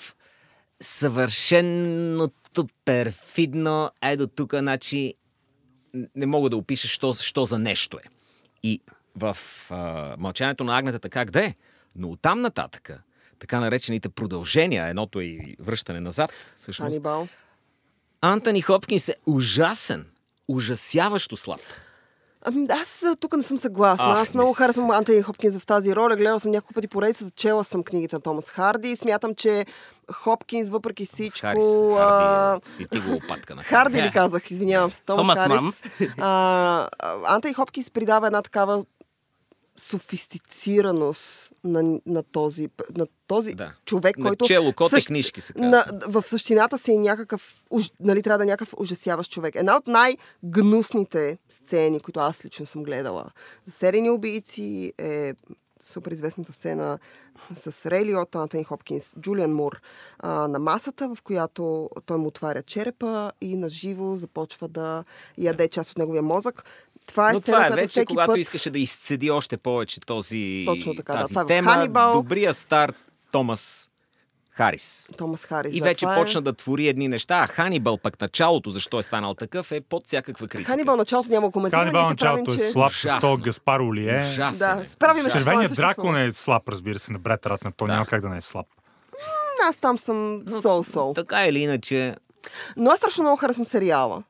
[0.84, 5.13] съвършеното перфидно, е до тук, значи
[6.15, 8.08] не мога да опиша, що, що за нещо е.
[8.63, 8.82] И
[9.15, 9.38] в
[9.69, 11.56] а, мълчанието на агнетата как да е,
[11.96, 13.02] но оттам нататъка,
[13.39, 16.89] така наречените продължения, едното е и връщане назад, всъщност.
[16.89, 17.28] Ханибал.
[18.22, 20.06] Антони Хопкинс е ужасен,
[20.48, 21.60] ужасяващо слаб.
[22.45, 24.06] Ами, аз тук не съм съгласна.
[24.06, 24.91] Ах, аз много не харесвам.
[24.91, 26.15] Антони Хопкинс в тази роля.
[26.15, 29.65] Гледала съм няколко пъти поредица, чела съм книгите на Томас Харди и смятам, че
[30.12, 31.39] Хопкинс, въпреки всичко...
[31.39, 31.67] Харис,
[31.99, 35.84] а, Харди, е свети го опатка на Харди ли казах, извинявам се, Томас, Томас Харис.
[35.99, 36.10] Мам.
[36.19, 38.84] А, а, Антони Хопкинс придава една такава
[39.78, 43.74] софистицираност на, на, този, на този Да.
[43.86, 44.46] човек, На който...
[44.46, 45.70] чело коте същ- книжки се казва.
[45.70, 49.56] на, в същината си е някакъв, уж, нали, трябва да е някакъв ужасяващ човек.
[49.56, 53.26] Една от най-гнусните сцени, които аз лично съм гледала
[53.66, 55.34] за серийни убийци е
[55.84, 57.00] супер известната сцена
[57.54, 59.82] с Рей Лиота, Антони Хопкинс, Джулиан Мур
[60.20, 65.04] а, на масата, в която той му отваря черепа и наживо започва да
[65.38, 66.64] яде част от неговия мозък.
[67.08, 68.38] Това е Но сцена, това е която вече, всеки когато път...
[68.39, 71.20] искаше да изцеди още повече този, Точно така, да.
[71.20, 71.72] тази Това е тема.
[71.72, 72.13] Ханибал.
[72.13, 72.94] Добрия стар
[73.32, 73.89] Томас
[74.50, 75.10] Харис.
[75.18, 75.74] Томас Харис.
[75.74, 76.42] И да, вече това почна е...
[76.42, 77.36] да твори едни неща.
[77.44, 80.72] А Ханибал пък началото, защо е станал такъв, е под всякаква критика.
[80.72, 82.63] Ханибал началото няма се правим, началото е че...
[82.63, 83.22] слаб с Ужасно.
[83.22, 84.28] то Гаспар Олие.
[84.32, 84.86] Ужасен Да, е.
[84.86, 85.38] справиме се.
[85.38, 87.72] Червеният е дракон е слаб, разбира се, на Бред Ратнер.
[87.78, 87.94] То Да.
[87.94, 88.66] няма как да не е слаб.
[89.70, 91.16] Аз там съм сол-сол.
[91.16, 92.16] Така или иначе,
[92.78, 94.24] Но аз страшно много харесвам сериала.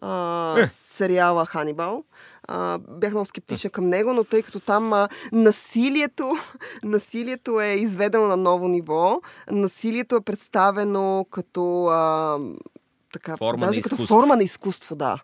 [0.00, 0.66] А, Е.
[1.00, 2.04] сериала Ханибал.
[2.48, 6.38] А, бях много скептична към него, но тъй като там а, насилието,
[6.84, 12.38] насилието е изведено на ново ниво, насилието е представено като а,
[13.12, 15.22] така, Форма даже на като форма на изкуство, да.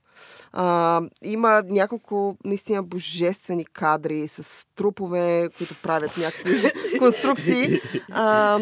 [0.52, 7.80] А, има няколко наистина божествени кадри с трупове, които правят някакви конструкции.
[8.12, 8.58] А,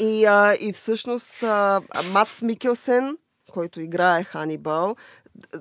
[0.00, 1.80] и, а, и всъщност а,
[2.12, 3.16] Мац Микелсен,
[3.52, 4.96] който играе Ханибал,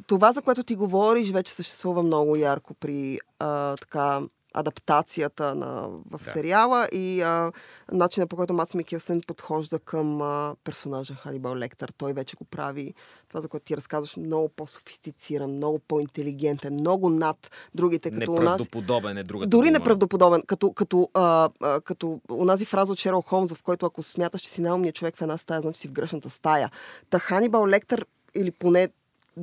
[0.08, 4.22] това, за което ти говориш, вече съществува много ярко при а, така
[4.54, 5.82] адаптацията на,
[6.12, 6.32] в Да.
[6.32, 7.52] сериала и а,
[7.92, 11.92] начина по който Мац Микелсен подхожда към а, персонажа Ханибал Лектър.
[11.98, 12.94] Той вече го прави
[13.28, 19.24] това, за което ти разказваш, много по-софистициран, много по-интелигентен, много над другите, като неправдоподобен е
[19.24, 19.80] другата Дори дума.
[19.80, 24.42] неправдоподобен, като, като, а, а, като онази фраза от Шерол Холмс, в който ако смяташ,
[24.42, 26.72] че си най-умният човек в една стая, значи си в грешната стая.
[27.10, 28.06] Та Ханибал Лектър,
[28.36, 28.88] или поне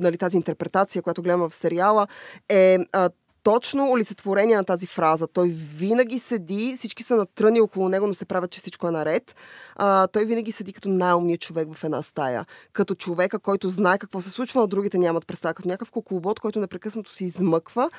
[0.01, 2.07] нали, тази интерпретация, която гледаме в сериала,
[2.49, 3.09] е а,
[3.43, 5.27] точно олицетворение на тази фраза.
[5.27, 9.35] Той винаги седи, всички са натръни около него, но се правят, че всичко е наред.
[9.75, 12.45] А, той винаги седи като най-умният човек в една стая.
[12.73, 15.53] Като човека, който знае какво се случва, а другите нямат представа.
[15.53, 17.89] Като някакъв кукловод, който непрекъснато се измъква.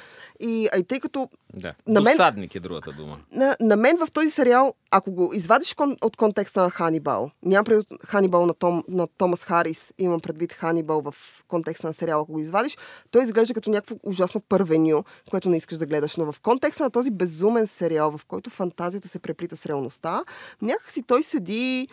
[0.40, 1.74] И, а и тъй като Да.
[1.86, 3.18] На мен- Досадник е другата дума.
[3.32, 7.64] на, на мен в този сериал, ако го извадиш кон, от контекста на Ханибал, нямам
[7.64, 11.14] предвид Ханибал на, Том, на Томас Харис, имам предвид Ханибал в
[11.48, 12.78] контекста на сериала, ако го извадиш,
[13.10, 16.16] той изглежда като някакво ужасно първеню, което не искаш да гледаш.
[16.16, 20.24] Но в контекста на този безумен сериал, в който фантазията се преплита с реалността,
[20.62, 21.88] някакси той седи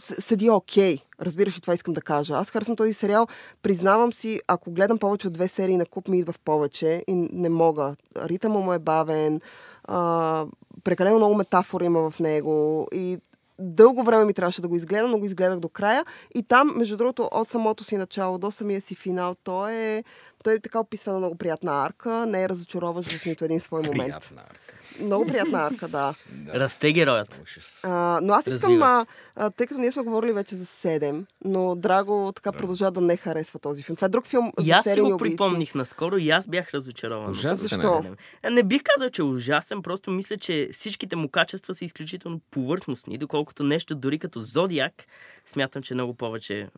[0.00, 0.98] седи окей.
[1.20, 2.34] Разбираш ли това искам да кажа.
[2.34, 3.26] Аз харесвам този сериал.
[3.62, 7.14] Признавам си, ако гледам повече от две серии на куп ми идва в повече и
[7.14, 7.96] не мога.
[8.16, 9.40] Ритъмът му е бавен,
[9.84, 10.46] а,
[10.84, 13.18] прекалено много метафори има в него и
[13.58, 16.04] дълго време ми трябваше да го изгледам, но го изгледах до края.
[16.34, 20.04] И там, между другото, от самото си начало до самия си финал, той е,
[20.44, 23.82] той е така описва на много приятна арка, не е разочароващ в нито един свой
[23.82, 23.98] момент.
[23.98, 24.74] Приятна арка.
[25.00, 26.14] Много приятна арка, да.
[26.54, 27.40] Расте героят.
[27.82, 31.74] А, но аз искам, а, а, тъй като ние сме говорили вече за 7, но
[31.74, 33.96] Драго така продължава да не харесва този филм.
[33.96, 35.18] Това е друг филм И за аз си го убийци.
[35.36, 37.30] припомних наскоро и аз бях разочарован.
[37.30, 37.56] Ужасен е.
[37.56, 38.04] Защо?
[38.50, 43.18] Не бих казал, че е ужасен, просто мисля, че всичките му качества са изключително повърхностни,
[43.18, 45.04] доколкото нещо дори като Зодиак,
[45.46, 46.68] смятам, че много повече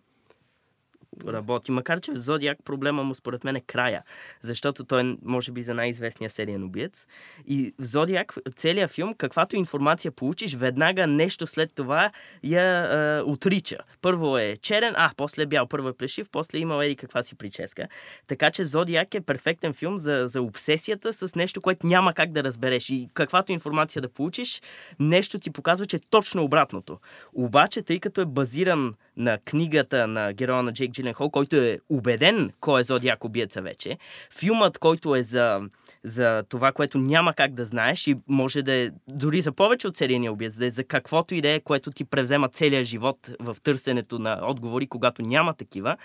[1.29, 1.72] работи.
[1.72, 4.02] Макар, че в Зодиак проблема му според мен е края,
[4.40, 7.07] защото той е, може би, за най-известния сериен убиец.
[7.46, 12.11] И в Зодиак, целият филм, каквато информация получиш, веднага нещо след това
[12.42, 13.79] я а, отрича.
[14.02, 17.35] Първо е черен, а, после е бял, първо е плешив, после има еди каква си
[17.35, 17.88] прическа.
[18.26, 22.44] Така че Зодиак е перфектен филм за, за обсесията с нещо, което няма как да
[22.44, 22.90] разбереш.
[22.90, 24.62] И каквато информация да получиш,
[25.00, 26.98] нещо ти показва, че е точно обратното.
[27.35, 32.53] Обаче, тъй като е базиран на книгата на героя на Джейк Джиленхол, който е убеден
[32.61, 33.99] кой е Зодиак убиеца вече,
[34.31, 35.61] филмът, който е за,
[36.05, 39.97] за това, което няма как да знаеш и може да е дори за повече от
[39.97, 44.19] серийния убиец, да е за каквото и е, което ти превзема целия живот в търсенето
[44.19, 45.97] на отговори, когато няма такива,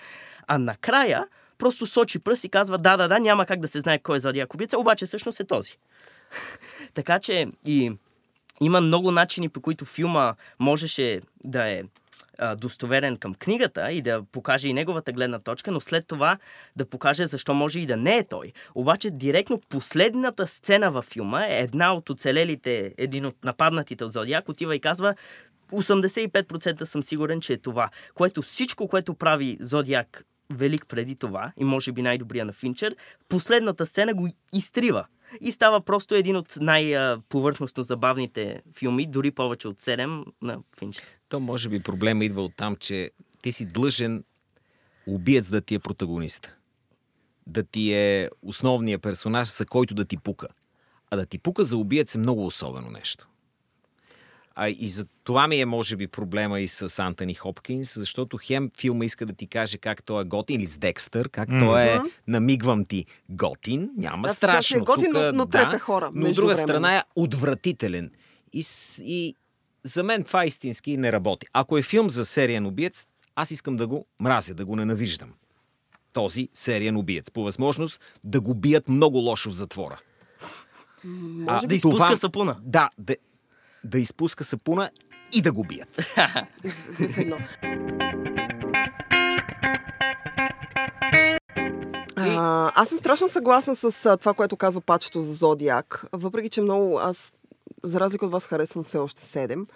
[0.46, 1.26] а накрая
[1.58, 4.20] просто сочи пръст и казва да, да, да, няма как да се знае кой е
[4.20, 5.76] Зодиак убиеца, обаче всъщност е този.
[6.94, 7.92] така че и
[8.60, 11.82] има много начини, по които филма можеше да е
[12.56, 16.38] достоверен към книгата и да покаже и неговата гледна точка, но след това
[16.76, 18.52] да покаже защо може и да не е той.
[18.74, 24.48] Обаче директно последната сцена във филма е една от оцелелите, един от нападнатите от Зодиак,
[24.48, 25.14] отива и казва
[25.72, 27.90] 85% съм сигурен, че е това.
[28.14, 32.96] Което всичко, което прави Зодиак велик преди това и може би най-добрия на Финчер,
[33.28, 35.06] последната сцена го изтрива.
[35.40, 41.04] И става просто един от най-повърхностно забавните филми, дори повече от 7 на Финчер.
[41.28, 43.10] То може би проблема идва от там, че
[43.42, 44.24] ти си длъжен
[45.06, 46.56] убиец да ти е протагонист.
[47.46, 50.48] Да ти е основният персонаж, за който да ти пука.
[51.10, 53.28] А да ти пука за убиец е много особено нещо.
[54.54, 58.70] А и за това ми е, може би, проблема и с Антони Хопкинс, защото хем
[58.78, 61.58] филма иска да ти каже как той е готин, или с Декстър, как mm-hmm.
[61.58, 64.76] той е, намигвам ти, готин, няма Да, страшно.
[64.76, 68.10] е готин, Тука, но- но трепе хора, Но от друга страна е отвратителен.
[68.52, 68.64] И,
[68.98, 69.36] и
[69.84, 71.46] за мен това истински не работи.
[71.52, 75.32] Ако е филм за сериен убиец, аз искам да го мразя, да го ненавиждам.
[76.12, 77.30] Този сериен убиец.
[77.30, 80.00] По възможност да го бият много лошо в затвора.
[81.04, 82.56] Може Да изпуска сапуна.
[82.62, 83.16] Да, да,
[83.84, 84.90] да изпуска сапуна
[85.32, 86.00] и да го бият.
[87.26, 87.38] Но...
[92.16, 96.04] А, аз съм страшно съгласна с а, това, което казва пачето за Зодиак.
[96.12, 97.32] Въпреки, че много аз,
[97.82, 99.66] за разлика от вас, харесвам все още 7.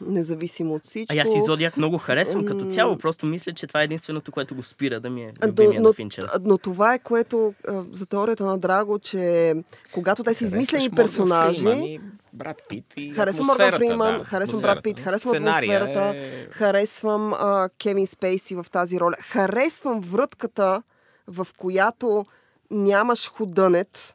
[0.00, 1.16] Независимо от всичко.
[1.16, 2.98] А аз и Зодиак много харесвам като цяло.
[2.98, 5.94] Просто мисля, че това е единственото, което го спира да ми е любимия но, на
[5.94, 6.22] Финчер.
[6.22, 7.54] но, но това е което
[7.92, 9.54] за теорията на Драго, че
[9.92, 11.98] когато те са измислени персонажи, Фриман
[12.32, 17.32] Брат Пит и Харесвам Морган Фриман, да, харесвам Брат Пит, харесвам Сценария атмосферата, е- харесвам
[17.32, 19.16] а, Кевин Спейси в тази роля.
[19.20, 20.82] Харесвам врътката,
[21.26, 22.26] в която
[22.70, 24.14] нямаш худънет,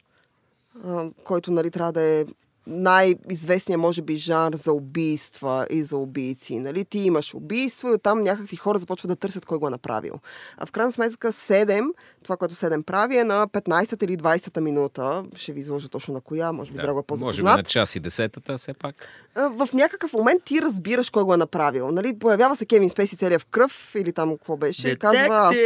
[1.24, 2.24] който нали, трябва да е
[2.66, 6.58] най-известният, може би, жанр за убийства и за убийци.
[6.58, 6.84] Нали?
[6.84, 10.14] Ти имаш убийство и оттам някакви хора започват да търсят кой го е направил.
[10.58, 11.88] А в крайна сметка 7,
[12.22, 15.24] това, което 7 прави е на 15-та или 20-та минута.
[15.36, 17.56] Ще ви изложа точно на коя, може би да, Драго е Може би по-запознат.
[17.56, 18.94] на час и десетата, все пак.
[19.36, 21.90] В някакъв момент ти разбираш кой го е направил.
[21.90, 22.18] Нали?
[22.18, 25.56] Появява се Кевин Спейси целия в кръв или там какво беше и казва аз,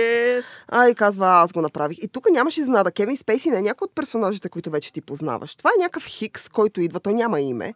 [0.68, 1.98] а, и казва аз го направих.
[1.98, 2.90] И тук нямаш изненада.
[2.90, 5.56] Кевин Спейси не е някой от персонажите, които вече ти познаваш.
[5.56, 7.74] Това е някакъв хикс, който идва, той няма име.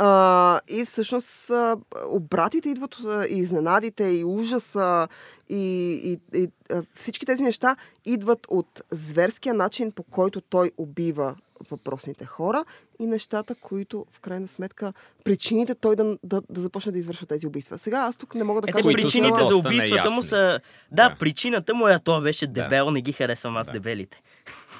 [0.00, 1.76] А, и всъщност а,
[2.08, 5.08] обратите идват а, и изненадите, и ужаса,
[5.48, 5.58] и,
[6.04, 11.34] и, и а, всички тези неща идват от зверския начин, по който той убива
[11.70, 12.64] въпросните хора
[12.98, 14.92] и нещата, които в крайна сметка
[15.24, 17.78] причините той да, да, да започне да извършва тези убийства.
[17.78, 18.82] Сега аз тук не мога да Е, кажа...
[18.82, 20.60] те които причините са за убийствата му са...
[20.92, 21.16] Да, Да.
[21.18, 23.72] причината му е, това беше дебел, не ги харесвам аз Да.
[23.72, 24.20] дебелите.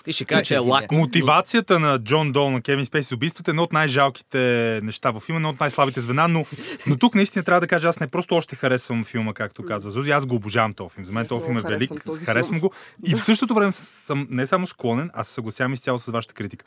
[0.09, 0.93] Ти ще кажа, че е лак.
[0.93, 4.39] Мотивацията на Джон Дол на Кевин Спейси убийствата е едно от най-жалките
[4.83, 6.45] неща в филма, едно от най-слабите звена, но,
[6.87, 10.11] но тук наистина трябва да кажа, аз не просто още харесвам филма, както казва Зузи,
[10.11, 11.05] аз го обожавам този филм.
[11.05, 11.91] За мен този филм е велик,
[12.25, 12.73] харесвам го
[13.07, 16.65] и в същото време съм не само склонен, аз се съгласявам изцяло с вашата критика.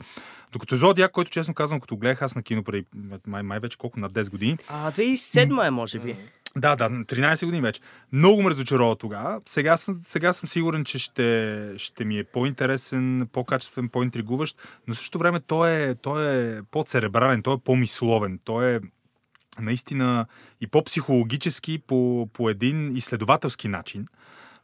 [0.52, 2.84] Докато Зодиак, който честно казвам, като гледах аз на кино преди
[3.26, 6.16] май, май вече колко, на 10 години, А, 2007 е, може би.
[6.56, 7.80] Да, да, на 13 години вече.
[8.12, 9.40] Много ме разочарова тогава.
[9.46, 14.96] Сега съм, сега съм сигурен, че ще, ще ми е по-интересен, по-качествен, по-интригуващ, но в
[14.98, 18.80] същото време той е, той е по-церебрален, той е по-мисловен, той е
[19.60, 20.26] наистина
[20.60, 24.06] и по-психологически по, по един изследователски начин.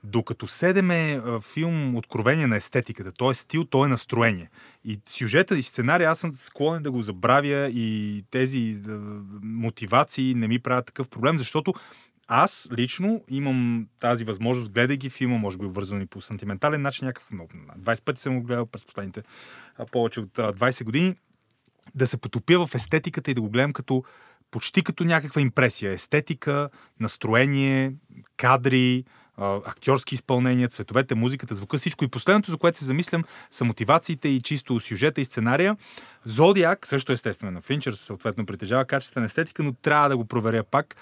[0.05, 4.51] Докато Седем е а, филм откровение на естетиката, то е стил, то е настроение.
[4.85, 8.83] И сюжета и сценария аз съм склонен да го забравя и тези
[9.43, 11.75] мотивации не ми правят такъв проблем, защото
[12.29, 17.31] аз лично имам тази възможност, гледайки филма, може би обвързан и по сантиментален начин, някакъв
[17.31, 19.23] много, 20 пъти съм го гледал през последните
[19.93, 21.15] повече от а, 20 години,
[21.95, 24.05] да се потопя в естетиката и да го гледам като
[24.51, 25.93] почти като някаква импресия.
[25.93, 27.93] Естетика, настроение,
[28.37, 29.05] кадри,
[29.41, 32.05] актьорски изпълнения, цветовете, музиката, звука, всичко.
[32.05, 35.77] И последното, за което се замислям, са мотивациите и чисто сюжета и сценария.
[36.25, 40.97] Зодиак, също естествено на Финчер, съответно притежава качествена естетика, но трябва да го проверя пак,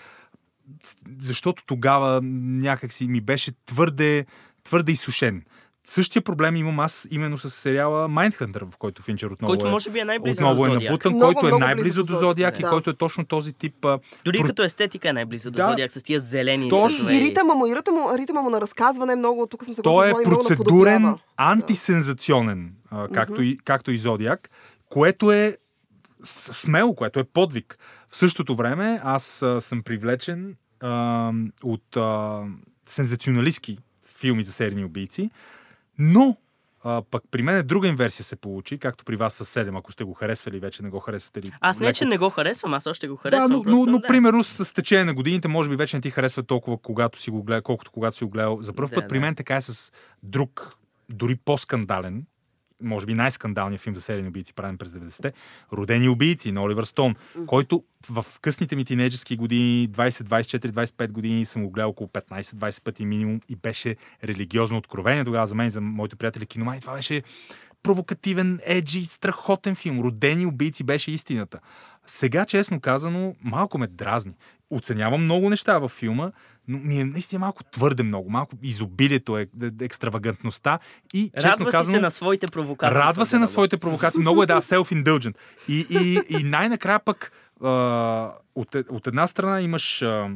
[1.18, 4.26] защото тогава някакси ми беше твърде,
[4.64, 5.42] твърде изсушен.
[5.88, 9.90] Същия проблем имам аз именно с сериала Mindhunter, в който Финчер отново Който е, може
[9.90, 12.28] би е най-близо отново до е набутан, Много, който е най-близо близо до до Зодиак
[12.28, 12.70] Зодиак, и да.
[12.70, 15.66] който е точно този тип а, Дори Про- като естетика е най-близо до Да.
[15.70, 17.10] Зодиак с тия зелени Точно.
[17.10, 20.22] И ритъма му, и ритъма, ритъма му на разказване е много, тук съм съгласна, Той
[20.22, 24.50] е процедурен, антисензационен, а, както, и, както и Зодиак,
[24.88, 25.56] което е
[26.24, 27.78] смело, което е подвиг.
[28.08, 31.32] В същото време аз а, съм привлечен а,
[31.62, 32.40] от а,
[32.86, 33.78] сензационалистки
[34.16, 35.30] филми за серийни убийци,
[35.98, 36.36] но
[36.84, 39.92] А, пък при мен е друга инверсия се получи, както при вас с 7, ако
[39.92, 41.52] сте го харесвали, вече не го харесвате ли.
[41.60, 41.96] Аз не, леко.
[41.96, 43.50] че не го харесвам, аз още го Да, харесвам.
[43.50, 44.06] но, но, просто, но да.
[44.06, 47.42] примерно с течение на годините, може би вече не ти харесва толкова, когато си го
[47.42, 49.08] гледа, колкото когато си го гледал за първ Да, път.
[49.08, 49.20] При да.
[49.20, 49.92] мен така е с
[50.22, 50.76] друг,
[51.08, 52.26] дори по-скандален,
[52.82, 55.32] може би най-скандалният филм за серийни убийци, правен през 90-те,
[55.72, 57.14] Родени убийци на Оливър Стоун,
[57.46, 62.82] който в късните ми тинейджерски години, 20, 24, 25 години, съм го гледал около 15-20
[62.82, 66.80] пъти минимум и беше религиозно откровение тогава за мен и за моите приятели киномани.
[66.80, 67.22] Това беше
[67.82, 70.00] провокативен, еджи, страхотен филм.
[70.00, 71.60] Родени убийци беше истината.
[72.06, 74.34] Сега, честно казано, малко ме дразни.
[74.70, 76.30] Оценявам много неща във филма,
[76.68, 78.30] но ми е наистина малко твърде много.
[78.30, 80.78] Малко изобилието е, е екстравагантността
[81.14, 82.94] и, честно Радва казано, се на своите провокации.
[82.94, 84.20] Радва се на своите провокации.
[84.20, 85.34] Много е, да, self-indulgent.
[85.68, 87.32] И, и, и най-накрая пък
[87.64, 90.28] а, от, е- от една страна имаш а,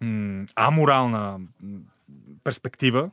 [0.00, 1.38] м, аморална
[2.44, 3.10] перспектива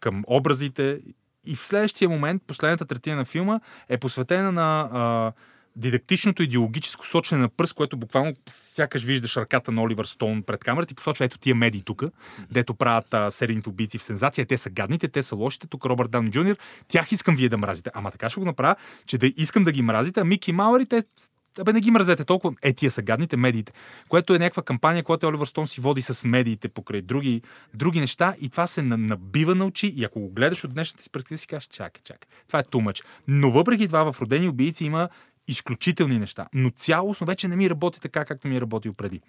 [0.00, 1.00] към образите
[1.46, 5.32] и в следващия момент, последната третина на филма е посветена на а,
[5.76, 10.92] дидактичното идеологическо сочене на пръст, което буквално сякаш виждаш ръката на Оливър Стоун пред камерата
[10.92, 12.04] и посочва ето тия медии тук,
[12.50, 14.46] дето правят а, серийните убийци в сензация.
[14.46, 15.66] Те са гадните, те са лошите.
[15.66, 16.56] Тук Робърт Дан Джуниор.
[16.88, 17.90] Тях искам вие да мразите.
[17.94, 20.86] Ама така ще го направя, че да искам да ги мразите, а Мики Мауър и
[20.86, 21.02] те
[21.60, 22.54] Абе, не ги мразете толкова.
[22.62, 23.72] Е, тия са гадните медиите.
[24.08, 27.42] Което е някаква кампания, която Оливър Стоун си води с медиите покрай други,
[27.74, 31.02] други неща и това се на- набива на очи и ако го гледаш от днешната
[31.02, 32.28] си перспектива, си кажеш, чакай, чакай.
[32.46, 33.02] Това е тумъч.
[33.28, 35.08] Но въпреки това в Родени убийци има
[35.48, 36.46] изключителни неща.
[36.52, 39.20] Но цялостно вече не ми работи така, както ми е работил преди.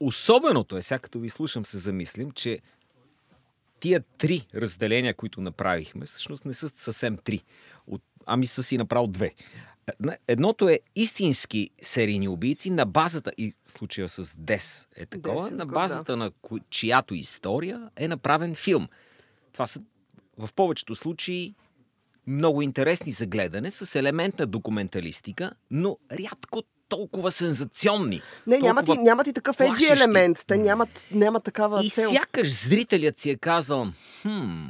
[0.00, 2.58] Особеното е, сега като ви слушам се замислим, че
[3.80, 7.42] тия три разделения, които направихме, всъщност не са съвсем три.
[7.86, 9.34] От, ами са си направил две.
[9.88, 15.42] Една- Едното е истински серийни убийци на базата, и в случая с Дес е такова,
[15.42, 18.88] Дес е на базата на ко- чиято история е направен филм.
[19.52, 19.80] Това са
[20.38, 21.54] в повечето случаи
[22.26, 28.20] много интересни за гледане, с елемент на документалистика, но рядко толкова сензационни.
[28.46, 30.44] Не, нямат и, толкова нямат и такъв еджи елемент.
[30.46, 32.10] Те нямат, нямат такава И цел.
[32.12, 33.86] сякаш зрителят си е казал,
[34.22, 34.66] хм,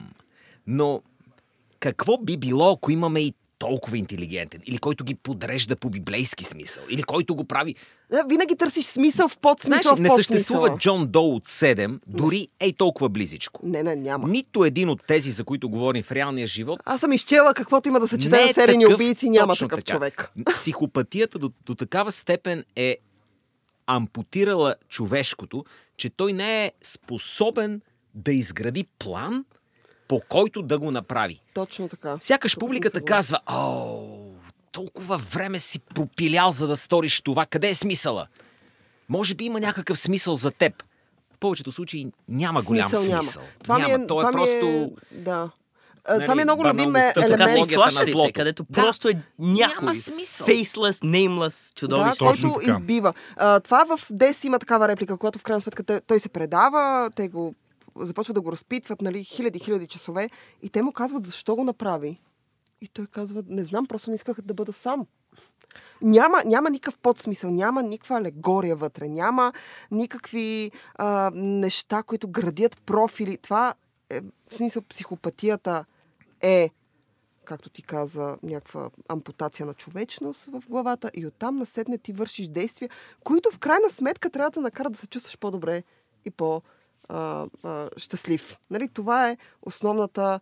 [0.67, 1.03] но
[1.81, 6.83] какво би било, ако имаме и толкова интелигентен, или който ги подрежда по библейски смисъл,
[6.91, 7.75] или който го прави...
[8.11, 12.49] Да, винаги търсиш смисъл в подсмисъл Знаеш, в не съществува Джон Доу от 7, дори
[12.61, 13.61] ей толкова близичко.
[13.65, 14.29] Не, не, няма.
[14.29, 18.01] Нито един от тези, за които говорим в реалния живот, Аз съм изчела каквото има
[18.01, 19.93] да се чете на е серийни такъв, убийци, няма такъв така.
[19.93, 20.33] човек.
[20.57, 22.97] Психопатията до, до такава степен е
[23.87, 25.65] ампутирала човешкото,
[25.97, 27.81] че той не е способен
[28.15, 29.45] да изгради план,
[30.13, 31.41] по който да го направи.
[31.55, 32.17] Точно така.
[32.21, 33.99] Сякаш Тук публиката казва, о,
[34.73, 37.47] толкова време си пропилял, за да сториш това.
[37.47, 38.27] Къде е смисъла?
[39.09, 40.83] Може би има някакъв смисъл за теб.
[41.35, 43.43] В повечето случаи няма голям Смисъл смисъл.
[43.43, 43.53] няма.
[43.63, 43.99] Това няма.
[43.99, 44.67] ми е, То е това просто...
[44.67, 45.51] Е, да.
[46.09, 47.93] Нали, това ми е много любим баналността, Така са и Елемент- елемент.
[47.95, 48.83] Слашерите, където Да.
[48.83, 49.77] просто е някой.
[49.77, 50.47] Няма смисъл.
[50.47, 52.19] Faceless, nameless, Да, чудовище.
[52.19, 53.13] Точно който избива.
[53.37, 57.29] А, това в Дес има такава реплика, когато в крайна сметка той се предава, те
[57.29, 57.55] го
[57.97, 60.31] започват да го разпитват, нали, хиляди, хиляди часове
[60.63, 62.21] и те му казват защо го направи.
[62.81, 65.07] И той казва, не знам, просто не исках да бъда сам.
[66.03, 69.53] Няма, няма никакъв подсмисъл, няма никаква алегория вътре, няма
[69.91, 73.37] никакви а, неща, които градят профили.
[73.37, 73.75] Това
[74.11, 75.85] е, в смисъл, психопатията
[76.41, 76.71] е,
[77.45, 82.91] както ти каза, някаква ампутация на човечност в главата и оттам насетне ти вършиш действия,
[83.25, 85.83] които в крайна сметка трябва да накарат да се чувстваш по-добре
[86.25, 86.31] и
[87.09, 88.59] по-щастлив.
[88.71, 88.89] Нали?
[88.89, 90.41] Това е основната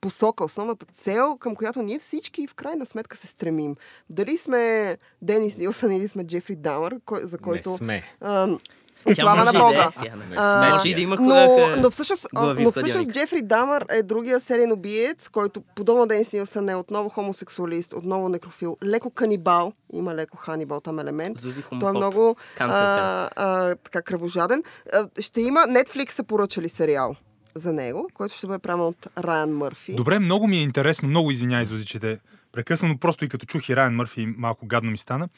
[0.00, 3.76] посока, основната цел, към която ние всички в крайна сметка се стремим.
[4.10, 7.70] Дали сме Денис Нилсън или сме Джефри Дамър, кой, за който...
[7.70, 8.02] Не сме.
[8.20, 8.58] А,
[9.06, 9.90] Тя слава на и Бога.
[9.98, 10.34] сега, нали?
[10.36, 13.12] А, Може и да има но, но всъщност, но всъщност.
[13.12, 18.76] Джефри Дамър е другия сериен убиец, който подобно Денис Нилсън е отново хомосексуалист, отново некрофил,
[18.84, 21.38] леко канибал, има леко ханибал там елемент.
[21.38, 24.62] Зузи Той е много а, а, така кръвожаден.
[24.92, 27.16] А, ще има Netflix са поръчали сериал
[27.54, 29.94] за него, който ще бъде правен от Райан Мърфи.
[29.94, 32.18] Добре, много ми е интересно, много извинявай, Зузи, че те
[32.52, 35.28] прекъсвам, просто и като чух и Райан Мърфи, малко гадно ми стана.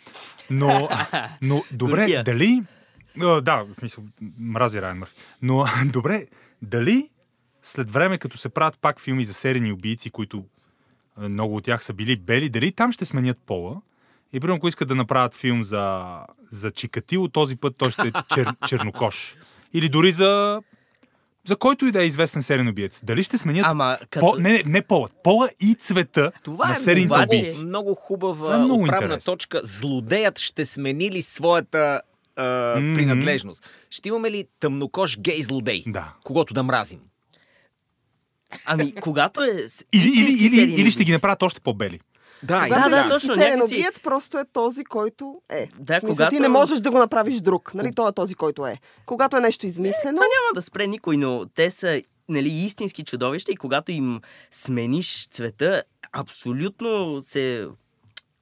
[0.51, 0.89] Но,
[1.43, 2.63] но добре, дали...
[3.21, 4.05] А, да, в смисъл,
[4.39, 5.15] мрази Райан Мърфи.
[5.43, 6.27] Но добре,
[6.63, 7.09] дали
[7.63, 10.45] след време, като се правят пак филми за серийни убийци, които
[11.17, 13.81] а, много от тях са били бели, дали там ще сменят пола?
[14.33, 16.15] И примерно, ако искат да направят филм за,
[16.51, 19.35] за Чикатило, този път той ще е чер, чернокош.
[19.73, 20.61] Или дори за
[21.47, 23.01] за който и да е известен сериен убиец.
[23.05, 24.27] Дали ще сменят Ама, като...
[24.27, 25.13] по, не, не, не полът.
[25.23, 27.65] Пола и цвета Това на е серийните обаче- убийци.
[27.65, 29.33] много хубава Това е много отправна интересно.
[29.33, 29.61] точка.
[29.65, 32.01] Злодеят ще смени ли своята
[32.37, 32.95] а, Мгм.
[32.95, 33.65] принадлежност?
[33.91, 36.13] Ще имаме ли тъмнокош гей злодей, Да.
[36.25, 37.01] когото да мразим?
[38.67, 42.01] Ами, когато е Или, или, или, или ще ги направят още по-бели.
[42.43, 45.69] Да, Когато да, е да, точно, убиец, просто е този, който е.
[45.79, 47.75] Да, смисъл, когато- Ти не можеш да го направиш друг.
[47.75, 47.91] Нали?
[47.93, 48.77] Той е този, който е.
[49.07, 53.53] Когато е нещо измислено, Това няма да спре никой, но те са нали, истински чудовища
[53.53, 54.21] и когато им
[54.51, 55.83] смениш цвета,
[56.13, 57.67] абсолютно се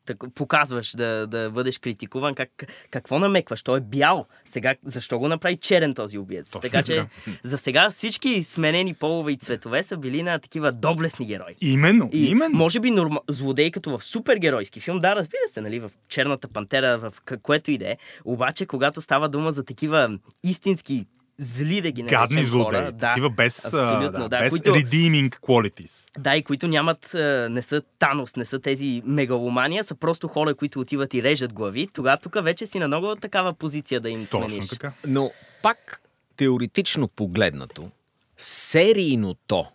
[0.07, 2.34] так, показваш да, да бъдеш критикуван.
[2.34, 2.50] Как,
[2.90, 3.62] какво намекваш?
[3.62, 4.26] Той е бял.
[4.44, 6.50] Сега, защо го направи черен този убиец?
[6.50, 7.38] Точно така че, така.
[7.44, 11.55] за сега всички сменени полове и цветове са били на такива доблесни герои.
[11.61, 12.59] Именно, И именно.
[12.59, 13.20] може би норма...
[13.28, 17.78] злодей като в супергеройски филм, да, разбира се, нали, в Черната пантера, в което и
[17.78, 17.96] да е.
[18.24, 21.07] Обаче, когато става дума за такива истински
[21.38, 22.64] зли да ги наречем Гадни злодеи.
[22.80, 26.10] хора, да, такива без, абсолютно, да, да, без които, redeeming qualities.
[26.18, 27.10] да, и които нямат,
[27.50, 31.88] не са Танос, не са тези мегаломания, са просто хора, които отиват и режат глави.
[31.92, 34.68] Тогава тук вече си на много такава позиция да им Точно смениш.
[34.68, 34.92] така.
[35.06, 35.30] Но
[35.62, 36.02] пак
[36.36, 37.90] теоретично погледнато,
[38.38, 39.66] серийното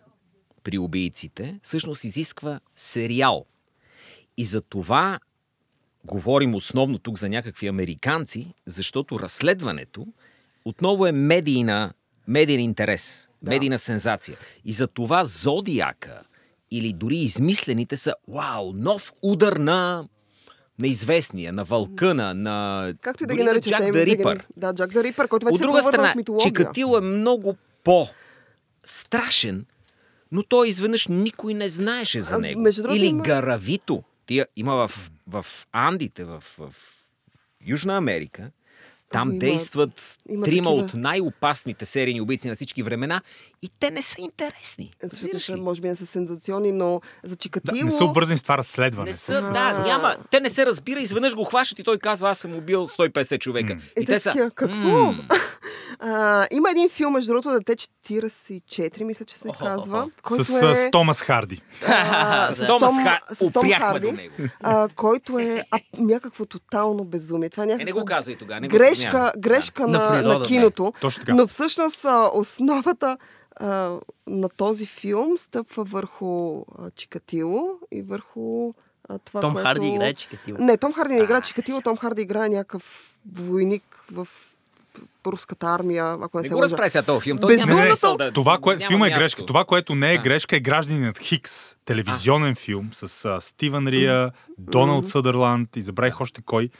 [0.62, 3.46] при убийците всъщност изисква сериал.
[4.36, 5.18] И за това
[6.04, 10.06] говорим основно тук за някакви американци, защото разследването
[10.68, 11.92] отново е медийна,
[12.28, 13.50] медиен интерес, да.
[13.50, 14.36] медийна сензация.
[14.64, 16.22] И за това Зодиака
[16.70, 20.08] или дори измислените са вау, нов удар на
[20.78, 22.88] неизвестния, на вълкъна, на...
[23.00, 23.76] както и да ги на наричате.
[23.82, 24.46] Джак да Рипър.
[24.56, 26.38] Да, Джак да Рипър, който вече От се друга превърна страна.
[26.40, 29.66] Чикатило е много по-страшен,
[30.32, 32.62] но той изведнъж никой не знаеше за А, него.
[32.62, 34.02] другото Или има- Гаравито.
[34.26, 36.74] Тия има в, в Андите, в, в
[37.66, 38.50] Южна Америка.
[39.12, 40.84] Там Има- действат има трима такива.
[40.84, 43.20] от най-опасните серийни убийци на всички времена
[43.62, 44.92] и те не са интересни.
[45.02, 47.84] Защото може би не са сензационни, но за Да, Чикатило...
[47.84, 49.10] не са обвързани с това разследване.
[49.10, 50.16] Не са, с- да, с- няма.
[50.30, 53.76] Те не се разбира, изведнъж го хващат и той казва, аз съм убил 150 човека.
[54.00, 54.50] И, те са...
[54.54, 54.76] Какво?
[54.76, 55.28] «М,
[56.00, 59.98] А, има един филм, между другото, Дете 44, мисля, че се Охо, казва.
[59.98, 60.10] охо.
[60.22, 60.74] Който С, е...
[60.76, 61.62] с Томас Харди.
[61.86, 63.20] а, С Томас Ха...
[63.34, 64.34] с Том Харди, до него.
[64.62, 67.48] а, който е а, някакво тотално безумие.
[67.50, 68.60] Това е Е, някаква не го казвай тогава.
[68.60, 69.32] Не го грешка, няма.
[69.38, 69.88] грешка Да.
[69.88, 70.48] на, На на, природата.
[70.48, 70.92] киното.
[71.00, 71.34] Точно така.
[71.34, 73.16] Но всъщност а, основата
[73.60, 78.72] а, на този филм стъпва върху а, Чикатило и върху
[79.08, 79.68] а, това, Том което...
[79.68, 80.58] Харди играе Чикатило.
[80.60, 84.28] Не, Том Харди не играе Чикатило, Том Харди играе някакъв войник в,
[85.26, 87.38] руската армия, ако не, Не се го разправи сега този филм.
[87.38, 88.32] Той Безумното- смисъл да...
[88.32, 89.20] Това, кое, няма филма е място.
[89.20, 89.46] грешка.
[89.46, 91.76] Това, което не е грешка, е Гражданинът Хикс.
[91.84, 96.70] Телевизионен филм с а, Стивън Рия, Доналд Съдърланд и забравих още кой.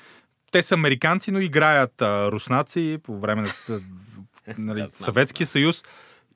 [0.53, 3.81] Те са американци, но играят а, руснаци по време на а,
[4.59, 4.87] нали.
[4.95, 5.85] Съветския съюз.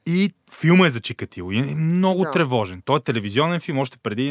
[0.06, 1.52] И филма е за Чикатило.
[1.52, 2.30] И е много Да.
[2.30, 2.82] тревожен.
[2.84, 4.28] Той е телевизионен филм, още преди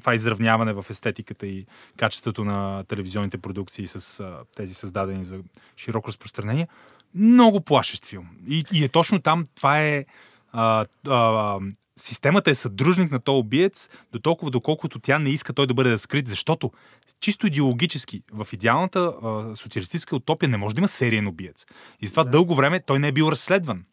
[0.00, 1.66] това изравняване в естетиката и
[1.96, 4.24] качеството на телевизионните продукции с
[4.56, 5.38] тези създадени за
[5.76, 6.68] широко разпространение.
[7.14, 8.26] Много плашещ филм.
[8.48, 10.04] И, и е точно там, това е...
[10.52, 11.58] А, а,
[11.96, 15.90] системата е съдружник на този убиец, до толкова доколкото тя не иска той да бъде
[15.90, 16.72] разкрит, защото
[17.20, 21.66] чисто идеологически в идеалната а, социалистическа утопия не може да има сериен убиец.
[22.00, 22.30] И затова да.
[22.30, 23.84] дълго време той не е бил разследван.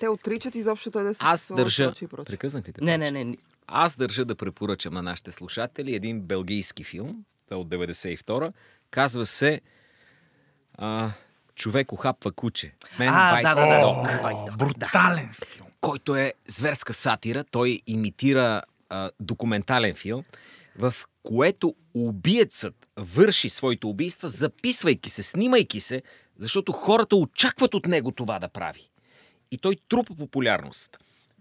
[0.00, 1.92] Те отричат изобщо той да се Аз държа...
[2.26, 2.84] Прекъснах ли те?
[2.84, 3.36] Не, не, не.
[3.66, 8.52] Аз държа да препоръчам на нашите слушатели един белгийски филм, той от 92-а.
[8.90, 9.60] Казва се
[10.74, 11.10] а,
[11.56, 12.74] Човек охапва куче.
[12.98, 13.74] Мен А, да, да, да.
[13.74, 15.66] Dog, Брутален филм.
[15.80, 17.44] който е зверска сатира.
[17.44, 20.24] Той имитира а, документален филм,
[20.78, 26.02] в което убиецът върши своите убийства, записвайки се, снимайки се,
[26.38, 28.90] защото хората очакват от него това да прави.
[29.50, 30.98] И той трупа популярност.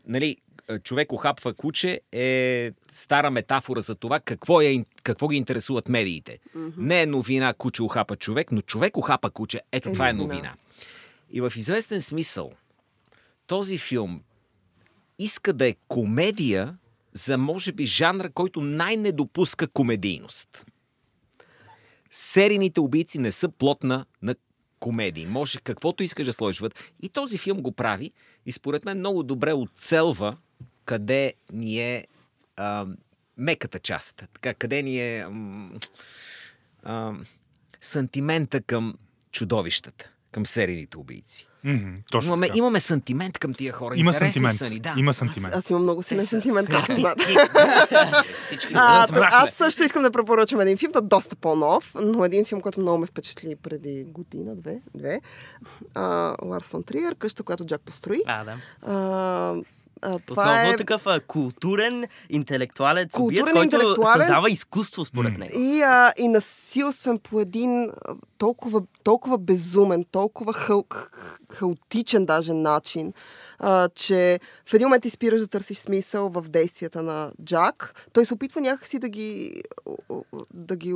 [0.08, 0.38] Нали,
[0.84, 6.40] човек охапва куче е стара метафора за това какво, е, какво ги интересуват медиите.
[6.78, 9.62] Не е новина куче охапа човек, но човек охапа куче.
[9.72, 10.34] Ето Е това е новина.
[10.34, 10.54] новина.
[11.32, 12.52] И в известен смисъл
[13.48, 14.22] този филм
[15.20, 16.78] иска да е комедия
[17.14, 20.66] за, може би, жанра, който най-не допуска комедийност.
[22.12, 24.36] Серийните убийци не са плотна на
[24.80, 25.26] комедии.
[25.26, 26.80] Може каквото искаш да сложиш вътре.
[27.02, 28.12] И този филм го прави
[28.46, 30.38] и според мен много добре оцелва
[30.86, 32.08] къде ни е
[32.56, 32.86] а,
[33.38, 34.16] меката част.
[34.34, 35.72] Така, къде ни е м,
[36.84, 37.14] а,
[37.82, 38.98] сантимента към
[39.32, 41.48] чудовищата, към серийните убийци.
[41.64, 42.58] Мгм, точно Имаме, така.
[42.58, 43.96] имаме сантимент към тия хора.
[43.98, 44.58] Има Интересни сантимент.
[44.58, 44.94] Са ни, да.
[44.98, 45.56] Има сантимент.
[45.56, 47.24] Аз имам много силен сантимент, както знаете.
[48.46, 49.30] Всички А, разбрахме.
[49.32, 52.80] аз също искам да препоръчам един филм, той е доста по-нов, но един филм, който
[52.80, 55.22] много ме впечатли преди година, две, две.
[55.94, 58.20] А, Ларс фон Триер, къща, която Джак построи.
[58.26, 58.56] А, да.
[58.82, 59.56] А,
[60.02, 60.76] а, това Отново е...
[60.76, 64.22] такъв а, културен, интелектуалец Културен, убиец, който интелектуален.
[64.22, 65.52] създава изкуство според него.
[65.60, 67.92] И, а, и насилствен по един
[68.38, 70.86] толкова, толкова безумен, толкова хал,
[71.54, 73.14] хаотичен даже начин,
[73.60, 78.08] а, че в един момент ти спираш да търсиш смисъл в действията на Джак.
[78.14, 79.64] Той се опитва някакси да ги,
[80.54, 80.94] да ги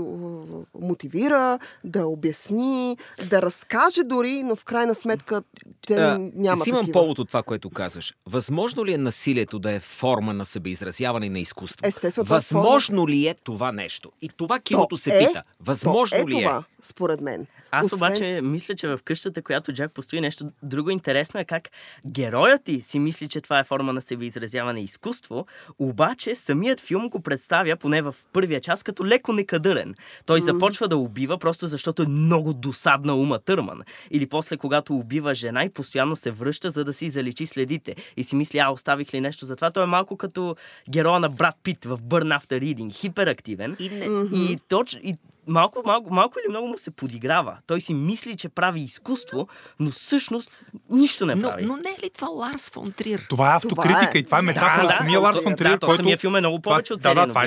[0.80, 2.98] мотивира, да обясни,
[3.30, 5.42] да разкаже дори, но в крайна сметка
[5.88, 6.94] те А, няма си имам такива.
[6.94, 8.14] повод от това, което казваш.
[8.26, 11.88] Възможно ли е насилието да е форма на събеизразяване и на изкуство?
[11.88, 14.12] Естествено, това е Възможно ли е това нещо?
[14.22, 15.44] И това киното се е, пита.
[15.60, 16.42] Възможно то е ли е?
[16.42, 17.48] това, според мен.
[17.72, 21.70] Аз Освен, обаче мисля, че в къщата, която Джак постои нещо друго интересно е как
[22.08, 25.46] героят ти си мисли, че това е форма на себеизразяване и изкуство,
[25.80, 29.96] обаче самият филм го представя, поне в първия час, като леко некадърен.
[30.26, 33.82] Той започва да убива, просто защото е много досадна ума Търман.
[34.12, 37.96] Или после, когато убива жена и постоянно се връща, за да си заличи следите.
[38.18, 39.72] И си мисли, а, оставих ли нещо за това?
[39.72, 40.56] Той е малко като
[40.90, 42.92] героя на Брат Пит в Burn After Reading.
[42.94, 43.76] Хиперактивен.
[43.80, 45.16] И не, И, точ, и
[45.50, 47.58] малко, малко, малко или много му се подиграва.
[47.68, 49.48] Той си мисли, че прави изкуство,
[49.80, 51.66] но всъщност нищо не но, прави.
[51.66, 53.26] но не е ли това Ларс фон Трир?
[53.30, 54.18] Това е автокритика Това е.
[54.20, 55.88] и това е метафора Да, за да, самия да, Ларс да, фон да, Триер, то
[55.88, 55.98] който...
[55.98, 57.44] самия филм е много повече от това, да, серия това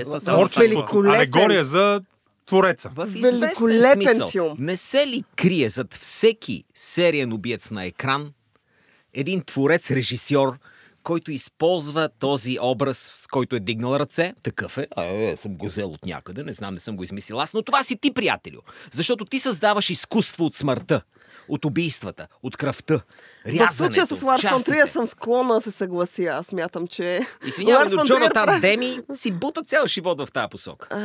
[0.65, 1.21] е Великолепен.
[1.21, 2.01] алегория за
[2.47, 2.91] твореца.
[2.95, 4.57] В Великолепен смисъл, филм.
[4.59, 8.33] не се ли крие зад всеки сериен убиец на екран
[9.15, 10.59] един творец-режисьор,
[11.03, 14.35] който използва този образ, с който е дигнал ръце.
[14.43, 14.87] Такъв е.
[14.97, 17.63] А, е, съм го взел от някъде, не знам, не съм го измислил аз, но
[17.63, 18.61] това си ти, приятелю.
[18.93, 21.03] Защото ти създаваш изкуство от смъртта,
[21.49, 23.01] от убийствата, от кръвта,
[23.47, 24.71] В случая с Ларс фон частите.
[24.71, 26.23] Триер съм склонна да се съглася.
[26.25, 27.21] Аз смятам, че...
[27.47, 30.89] Извинявай, но Джонатан прави- Деми си бута цял живот в тази посока.
[30.91, 30.99] А,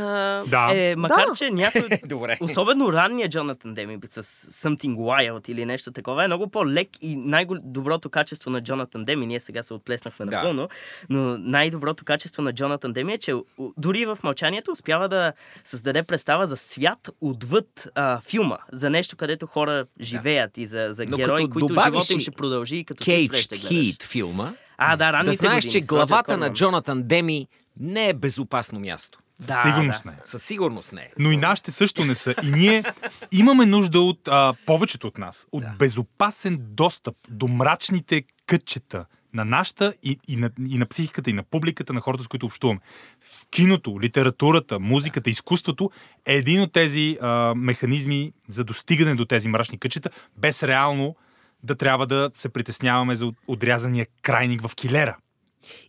[0.46, 0.70] Да.
[0.74, 1.34] Е, макар, Да.
[1.36, 1.88] че някой...
[2.06, 2.38] Добре.
[2.42, 4.24] Особено ранния Джонатан Деми с
[4.54, 9.40] Something Wild или нещо такова е много по-лек и най-доброто качество на Джонатан Деми, ние
[9.40, 10.32] сега се отплеснахме Да.
[10.32, 10.70] напълно,
[11.10, 13.34] но най-доброто качество на Джонатан Деми е, че
[13.78, 19.48] дори в мълчанието успява да създаде представа за свят отвъд а, филма, за нещо, където
[19.48, 20.17] хора живеят
[20.58, 23.48] и за, за Но герои, които живота им и ще продължи като ти Кейдж спреш
[23.48, 23.86] да гледаш.
[23.86, 26.54] Хит филма, А, да, да знаеш, години че главата на.
[26.54, 27.48] Джонатан Деми
[27.80, 29.20] не е безопасно място.
[29.40, 30.10] Да, Сигурност да.
[30.10, 30.20] не е.
[30.24, 31.10] Със сигурност не е.
[31.20, 32.36] Но и нашите също не са.
[32.44, 32.84] И ние
[33.32, 35.70] имаме нужда от, а, повечето от нас, от Да.
[35.80, 41.44] безопасен достъп до мрачните кътчета на нашата и, и, на, и на психиката, и на
[41.44, 42.80] публиката, на хората, с които общуваме.
[43.20, 45.92] В киното, литературата, музиката, изкуството
[46.26, 51.16] е един от тези а, механизми за достигане до тези мрачни кътчета, без реално
[51.64, 55.18] да трябва да се притесняваме за от- отрязания крайник в килера.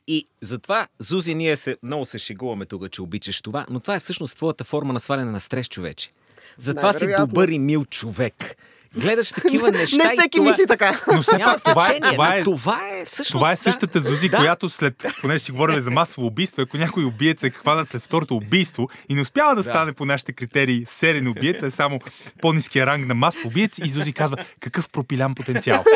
[0.07, 4.01] И затова, Зузи, ние се, много се шегуваме тук, че обичаш това, но това е
[4.01, 6.11] всъщност твоята форма на сваляне на стрес, човече.
[6.59, 8.57] Затова си добър и мил човек.
[8.97, 10.51] Гледаш такива неща не всеки това...
[10.51, 11.01] мисли така.
[11.13, 13.31] Но все пак това е, това е, това е всъщност...
[13.31, 14.37] Това е същата Зузи, Да.
[14.37, 18.37] която след, понеже си говорили за масово убийство, ако някой убиец е хванат след второто
[18.37, 22.01] убийство и не успява да, стане по нашите критерии серен убиец, а е само
[22.41, 25.85] по-низкия ранг на масов убиец и Зузи казва какъв пропилян потенциал.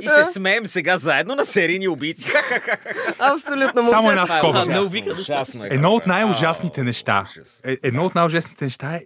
[0.00, 2.26] И се смеем сега заедно на серийни убийци.
[3.18, 3.82] Абсолютно.
[3.82, 4.66] Само една скоба.
[5.64, 5.74] Е.
[5.74, 7.24] Едно от най-ужасните неща,
[7.64, 9.00] е, едно от най-ужасните неща е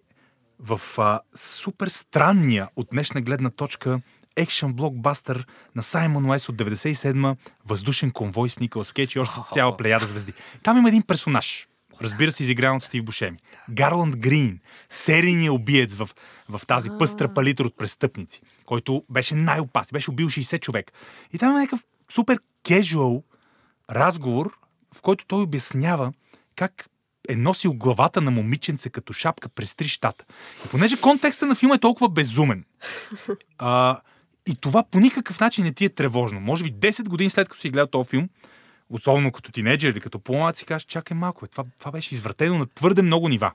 [0.59, 4.01] в а, супер странния от днешна гледна точка
[4.37, 7.37] екшен блокбастър на Саймон Уес от 97-ма
[7.67, 10.33] Въздушен конвой с Николас Кейдж и още цяла плеяда звезди.
[10.63, 11.69] Там има един персонаж,
[12.03, 13.39] разбира се, изигран от Стив Бушеми.
[13.71, 16.09] Гарланд Грин, серийният убиец в,
[16.49, 20.93] в тази пъстра палитра от престъпници, който беше най-опасен, беше убил 60 човек.
[21.33, 23.23] И там има някакъв супер кежуал
[23.91, 24.59] разговор,
[24.95, 26.13] в който той обяснява
[26.57, 26.87] как
[27.29, 30.25] е носил главата на момиченце като шапка през три щата.
[30.67, 32.65] И понеже контекста на филма е толкова безумен,
[33.59, 34.01] а,
[34.49, 36.41] и това по никакъв начин не ти е тревожно.
[36.41, 38.29] Може би 10 години след като си гледал този филм,
[38.91, 42.59] особено като тинейджер или като по-млад, си кажеш, чакай малко, е, това, това беше извратено
[42.59, 43.53] на твърде много нива.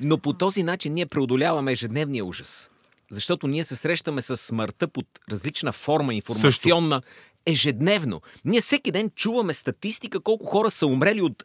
[0.00, 2.70] Но по този начин ние преодоляваме ежедневния ужас.
[3.10, 7.02] Защото ние се срещаме с смъртта под различна форма информационна
[7.46, 8.22] ежедневно.
[8.44, 11.44] Ние всеки ден чуваме статистика колко хора са умрели от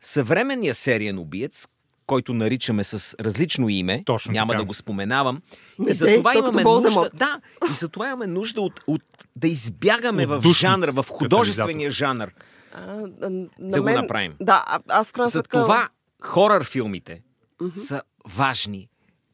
[0.00, 1.68] съвременния сериен убиец,
[2.06, 4.02] който наричаме с различно име.
[4.06, 4.58] Точно Няма така.
[4.58, 5.42] да го споменавам.
[5.78, 7.10] Не и за това имаме нужда.
[7.14, 7.40] Да,
[7.70, 9.02] и за това имаме нужда от, от
[9.36, 12.28] да избягаме От в душник, жанра, в художествения жанр.
[12.72, 12.86] А,
[13.20, 14.34] на Да го мен- направим.
[14.40, 15.88] Да, аз в крайна За това
[16.22, 17.22] хорър филмите
[17.74, 18.88] са важни,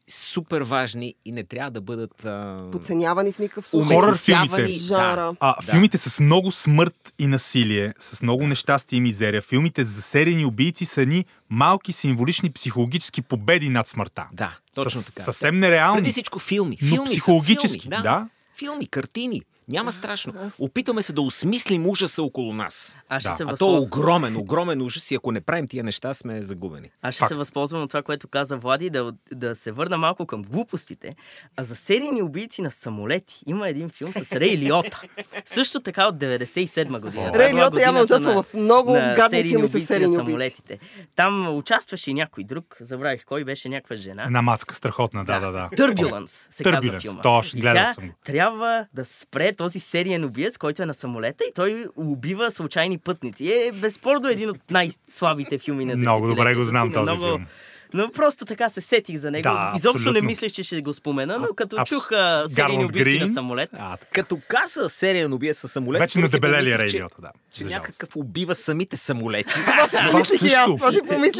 [0.08, 2.68] супер важни и не трябва да бъдат а...
[2.72, 3.96] Подценявани в никакъв случай.
[3.96, 4.66] Хорър филмите.
[4.66, 5.34] Жанра.
[5.40, 5.72] А, Да.
[5.72, 10.84] филмите с много смърт и насилие, с много нещастие и мизерия, филмите за серийни убийци
[10.84, 14.26] са ни малки символични психологически победи над смъртта.
[14.32, 15.22] Да, точно С- така.
[15.24, 15.98] Съвсем нереални.
[15.98, 16.78] Преди всичко филми.
[16.82, 18.28] Но филми психологически, са филми, да.
[18.58, 19.42] Филми, картини.
[19.68, 20.32] Няма страшно.
[20.58, 22.98] Опитваме се да осмислим ужаса около нас.
[23.08, 23.36] Аз ще Да.
[23.36, 23.82] се А то е възползвам.
[23.84, 26.90] огромен, огромен ужас и ако не правим тия неща, сме загубени.
[27.02, 27.28] Аз ще Факт.
[27.28, 31.14] се възползвам от това, което каза Влади, да, да се върна малко към глупостите.
[31.56, 35.02] А за серийни убийци на самолети има един филм с Рей Лиота.
[35.44, 37.24] Също така от 97 година.
[37.26, 40.06] Е Рей Лиота явно годината участва в много на гадни серийни филми с убийци серийни
[40.08, 40.78] на самолетите.
[41.16, 44.22] Там участваше и някой друг, забравих кой беше някаква жена.
[44.22, 45.68] Една мацка страхотна, да, да, да.
[45.76, 47.20] Търбюленс се казва Turbulence, филма.
[47.22, 51.86] точно, гледал съм трябва да спре този сериен убиец, който е на самолета и той
[51.96, 53.52] убива случайни пътници.
[53.52, 57.26] Е безспорно един от най-слабите филми на Много добре го знам този много...
[57.26, 57.46] филм.
[57.94, 59.42] Но просто така се сетих за него.
[59.42, 62.08] Да, Изобщо не мислех, че ще го спомена, но като Абс- чух
[62.54, 63.70] Гарланд убийци на самолет.
[63.72, 64.10] А, така.
[64.12, 67.30] Като каза серия на убия със самолет, Вече надебелели Лиота, да.
[67.52, 67.86] Че За жалост.
[67.88, 69.54] някакъв убива самите самолети.
[69.90, 70.78] Това също,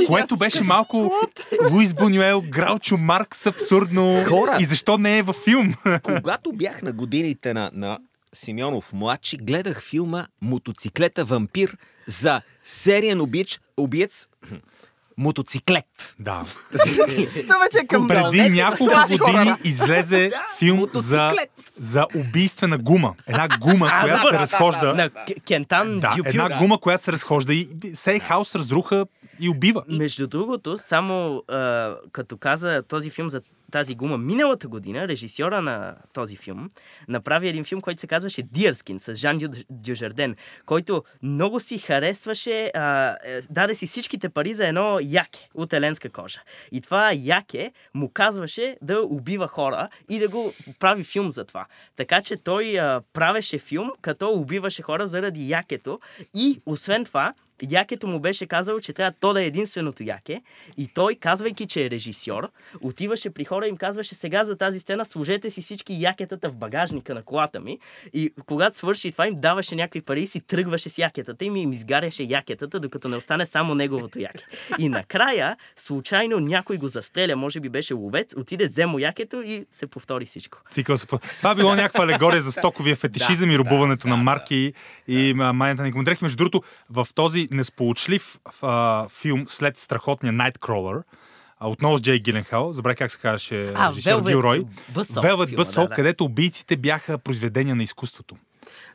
[0.07, 1.12] което беше малко
[1.70, 4.24] Луис Бунюел, Граучо Маркс, абсурдно.
[4.28, 4.57] Хора.
[4.61, 5.74] И защо не е във филм?
[6.02, 7.98] Когато бях на годините на, на
[8.32, 11.76] Симеонов младши, гледах филма Мотоциклета вампир
[12.07, 14.28] за сериен убиец, убиец
[15.16, 15.84] мотоциклет.
[16.18, 16.44] да.
[17.42, 21.32] Това вече е към Преди няколко слажи години излезе филм за,
[21.78, 23.14] за убийствена гума.
[23.28, 24.94] Една гума, която се разхожда.
[24.94, 25.10] На
[25.46, 29.06] Кентан Да, една гума, която се разхожда и сей хаос разруха
[29.40, 29.82] и убива.
[29.88, 33.40] Между другото, само а, като каза този филм за
[33.75, 36.68] тази гума, миналата година режисьора на този филм
[37.09, 42.70] направи един филм, който се казваше Дирскин с Жан Дю- Дюжарден, който много си харесваше,
[42.75, 46.41] а, е, даде си всичките пари за едно яке от еленска кожа.
[46.72, 51.66] И това яке му казваше да убива хора и да го прави филм за това.
[51.97, 56.01] Така че той а, правеше филм, като убиваше хора заради якето
[56.35, 60.42] и освен това Якето му беше казало, че трябва то да е единственото яке.
[60.76, 62.50] И той, казвайки, че е режисьор,
[62.80, 66.57] отиваше при хора и им казваше сега за тази сцена сложете си всички якетата в
[66.57, 67.78] багажника на колата ми.
[68.12, 71.62] И когато свърши това, им даваше някакви пари и си тръгваше с якетата им и
[71.62, 74.44] им изгаряше якетата, докато не остане само неговото яке.
[74.78, 79.66] И накрая, случайно някой го застеля, може би беше ловец, отиде, взе му якето и
[79.70, 80.59] се повтори всичко.
[80.70, 81.07] Цикъл се...
[81.07, 84.72] Това било някаква алегория за стоковия фетишизъм и рубуването на марки
[85.09, 86.16] и а, майната на.
[86.22, 91.03] Между другото, в този несполучлив а, филм след страхотния Nightcrawler,
[91.59, 94.64] а, отново с Джей Гиленхал, забравя как се казваше Velvet Гилрой.
[95.22, 98.36] Велвет Бъсъл, където убийците бяха произведения на изкуството.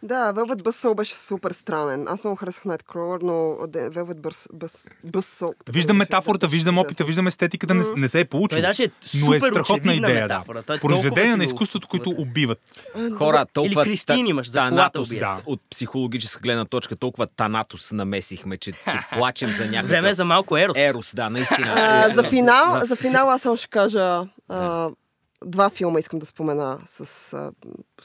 [0.04, 2.06] Да, Velvet Buzzsaw беше супер странен.
[2.08, 3.34] Аз много харесах Nightcrawler, но
[3.68, 5.54] Velvet Buzz- Buzz- Buzzsaw...
[5.70, 8.58] Виждам метафората, виждам опита, виждам естетиката, не, не се е получил.
[8.58, 10.28] Е но е супер страхотна идея.
[10.28, 10.44] Да.
[10.74, 12.60] е Произведения на изкуството, които убиват.
[13.18, 13.82] Хора, толкова...
[13.82, 19.00] Или Кристин имаш за Танатос, да, от психологическа гледна точка, толкова танатос намесихме, че, че
[19.14, 19.90] плачем за някакъв...
[19.90, 20.78] Време за малко ерос.
[20.78, 21.68] Ерос, да, наистина.
[21.80, 24.90] А, за, финал, за финал аз само ще кажа а,
[25.46, 27.52] два филма искам да спомена с а,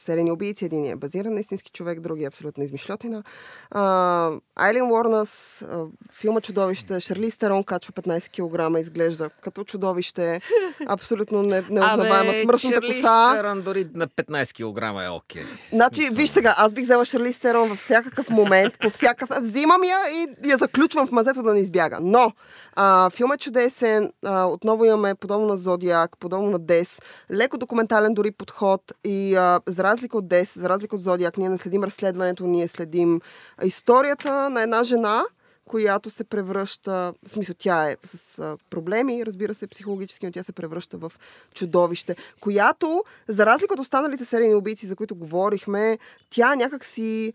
[0.01, 0.65] серийни убийци.
[0.65, 3.23] Един е базиран на истински човек, другия е абсолютно измишлетина.
[3.71, 5.65] А, Айлин Уорнас,
[6.13, 10.41] филма Чудовище, Шарли Стерон качва 15 кг, изглежда като чудовище,
[10.87, 13.31] абсолютно не, неузнаваема, с мръсната коса.
[13.33, 15.43] Стеран дори на 15 кг е окей.
[15.73, 16.17] Значи, Смисъл.
[16.17, 19.39] виж сега, аз бих взела Шарли Стерон във всякакъв момент, по всякакъв...
[19.41, 21.99] Взимам я и я заключвам в мазето да не избяга.
[22.01, 22.33] Но,
[22.77, 28.15] а, филмът е чудесен, а, отново имаме подобно на Зодиак, подобно на Дес, леко документален
[28.15, 31.85] дори подход и а, за разлика от Дес, за разлика от Зодиак, ние не следим
[31.85, 33.21] разследването, ние следим
[33.65, 35.23] историята на една жена,
[35.65, 36.91] която се превръща,
[37.27, 41.13] в смисъл тя е с проблеми, разбира се, психологически, но тя се превръща в
[41.55, 45.99] чудовище, която, за разлика от останалите серийни убийци, за които говорихме,
[46.31, 47.33] тя някак си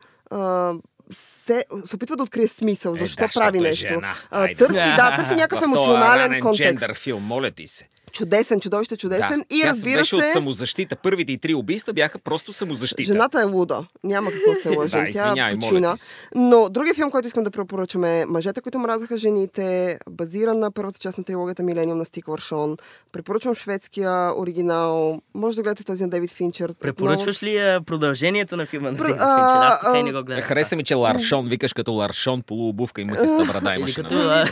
[1.12, 3.88] се, се опитва да открие смисъл, Е, защо да, прави е нещо.
[3.88, 4.16] жена.
[4.32, 4.56] А, Хайде.
[4.56, 6.96] търси, да, търси някакъв емоционален контекст.
[6.96, 7.88] филм, моля ти се.
[8.10, 9.40] Чудесен, чудовище, чудесен.
[9.42, 9.56] да.
[9.56, 10.96] И разбира беше от се, самозащита.
[10.96, 13.04] Първите и три убийства бяха просто самозащита.
[13.04, 13.86] жената е луда.
[14.04, 15.06] Няма какво се лъжем.
[15.14, 15.98] Да, Тя почина.
[15.98, 16.16] се.
[16.36, 19.70] Но другия филм, който искам да препоръчам е Мъжете, които мразаха жените,
[20.10, 22.78] базиран на първата част на трилогията Милениум на Стик Варшон.
[23.12, 24.90] Препоръчвам шведския оригинал.
[25.34, 26.74] Може да гледате този на Дейвид Финчер.
[26.76, 29.26] Препоръчваш ли а, продължението на филма на Про- Дейвид Финчер?
[29.64, 30.44] Аз така и не го Да, гледам.
[30.44, 33.96] хареса ми, че Ларшон, викаш като Ларшон, полуобувка и мътиста брада Или имаше.
[33.96, 34.16] като...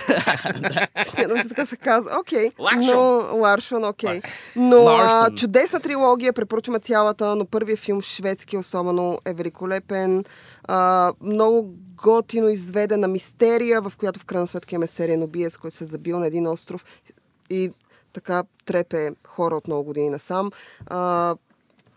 [1.05, 2.11] Смятам, че така се казва.
[2.19, 2.51] Окей.
[2.59, 3.39] Ларшон.
[3.47, 4.21] Но, Ларшон, окей.
[4.55, 10.23] Но а, чудесна трилогия, препоръчваме цялата, но първият филм, шведски особено, е великолепен.
[10.63, 11.73] А, много
[12.03, 16.19] готино изведена мистерия, в която в крайна сметка имаме сериен убиец, който се е забил
[16.19, 16.85] на един остров
[17.49, 17.71] и
[18.13, 20.51] така трепе хора от много години насам.
[20.85, 21.35] А,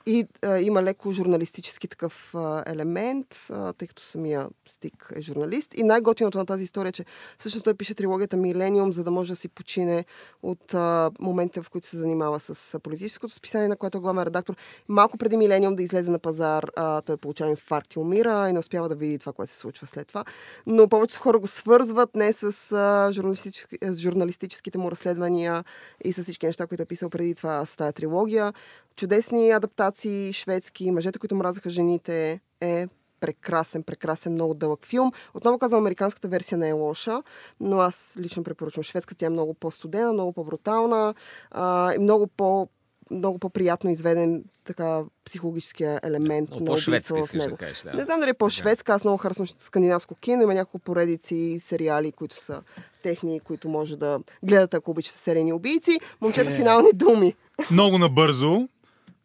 [0.07, 5.79] и а, има леко журналистически такъв а, елемент, а, тъй като самия Стик е журналист.
[5.79, 7.05] И най-готиното на тази история е, че
[7.39, 10.05] всъщност той пише трилогията Милениум, за да може да си почине
[10.43, 14.25] от а, момента, в които се занимава с а, политическото списание, на което е главен
[14.25, 14.57] редактор.
[14.89, 18.59] Малко преди Милениум да излезе на пазар, а, той получава инфаркт и умира и не
[18.59, 20.25] успява да види това, което се случва след това.
[20.67, 25.65] Но повечето хора го свързват не с, а, журналистически, с журналистическите му разследвания
[26.05, 28.53] и с всички неща, които е писал преди това с тази трилогия.
[28.97, 32.87] Чудесни адаптации, шведски, мъжете, които мразаха жените, е
[33.21, 35.13] прекрасен, прекрасен, много дълъг филм.
[35.35, 37.23] Отново казвам, американската версия не е лоша,
[37.61, 39.19] но аз лично препоръчвам шведската.
[39.19, 41.15] Тя е много по-студена, много по-брутална
[41.51, 42.69] а, и много по-
[43.11, 47.57] много по-приятно изведен така психологическия елемент Много на убийство в искаш да него.
[47.57, 47.83] кажеш.
[47.83, 47.93] Да.
[47.93, 50.43] Не знам дали е по-шведска, аз много харесвам скандинавско кино.
[50.43, 52.63] Има няколко поредици, сериали, които са
[53.03, 55.91] техни, които може да гледате, ако обичате серийни убийци.
[55.91, 55.99] Е.
[56.21, 57.35] Момчета, финални думи.
[57.71, 58.69] Много набързо,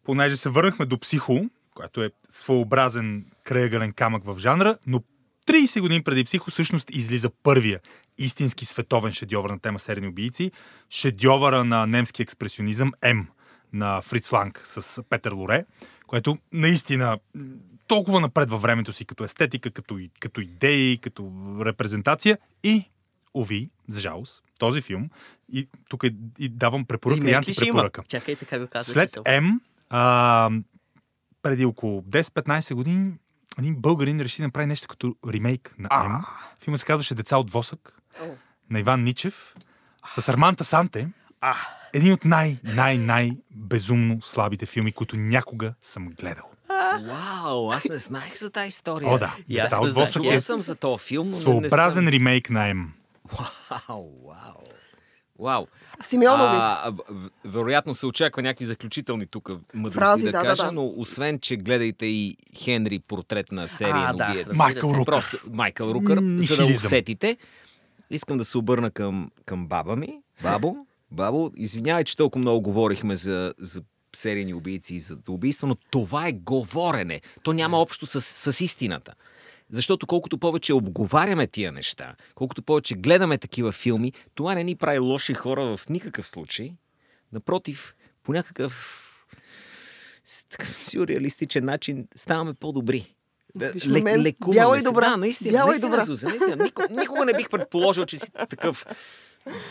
[0.06, 5.02] понеже се върнахме до Психо, която е своеобразен крайъгълен камък в жанра, но
[5.46, 7.80] 30 години преди Психо всъщност излиза първия
[8.18, 10.50] истински световен шедьовър на тема серийни убийци,
[10.90, 13.26] шедьовъра на немски експресионизъм М
[13.72, 15.64] на Фриц Ланг с Петър Лоре,
[16.06, 17.18] което наистина
[17.86, 21.32] толкова напред във времето си като естетика, като, и- като идеи, като
[21.64, 22.84] репрезентация и,
[23.34, 25.10] уви, за жалост, този филм,
[25.52, 27.36] и тук е, и давам препоръка и има?
[27.38, 28.02] антипрепоръка.
[28.08, 29.08] Чакайте как го казвате.
[29.08, 29.42] След.
[29.42, 29.60] М,
[29.90, 30.50] а,
[31.42, 33.12] преди около 10-15 години,
[33.58, 36.26] един българин реши да направи нещо като ремейк на М.
[36.60, 38.02] Филмът се казваше Деца от восък
[38.70, 39.54] на Иван Ничев
[40.08, 41.08] с Арманта Санте.
[41.92, 46.50] Един от най, най, най безумно слабите филми, които някога съм гледал.
[47.06, 49.10] Вау, аз не знаех за тази история.
[49.10, 49.36] О, да.
[49.48, 52.14] И аз Деца от восък е съм за този филм, своеобразен не съм...
[52.14, 52.86] ремейк на М.
[53.70, 54.62] Вау, вау.
[55.38, 55.66] Вау.
[56.00, 56.56] Симеонови.
[56.60, 56.92] А,
[57.44, 60.72] вероятно се очаква някакви заключителни тук мъдрости Фрази, да, да, да, кажа, да.
[60.72, 64.56] но освен, че гледайте и Хенри портрет на серия А, на да, убиец.
[64.56, 64.90] Майкъл.
[64.90, 65.04] Рукър.
[65.04, 67.36] Просто Майкъл Рукър, за да усетите.
[68.10, 70.20] Искам да се обърна към, към баба ми.
[70.42, 70.76] Бабо,
[71.10, 73.82] бабо, извинявай, че толкова много говорихме за, за
[74.16, 77.20] серийни убийци и за убийства, но това е говорене.
[77.42, 79.14] То няма общо с, с истината.
[79.70, 84.98] Защото колкото повече обговаряме тия неща, колкото повече гледаме такива филми, това не ни прави
[84.98, 86.72] лоши хора в никакъв случай.
[87.32, 89.02] Напротив, по някакъв
[90.82, 93.14] сюрреалистичен начин ставаме по-добри.
[93.54, 95.10] Виж ме мен, лекуваме бяла и добра.
[95.10, 95.52] Да, наистина.
[95.52, 96.04] Бяла и наистина, добра.
[96.04, 96.64] Зуза, наистина.
[96.64, 98.86] Никога, никога не бих предположил, че си такъв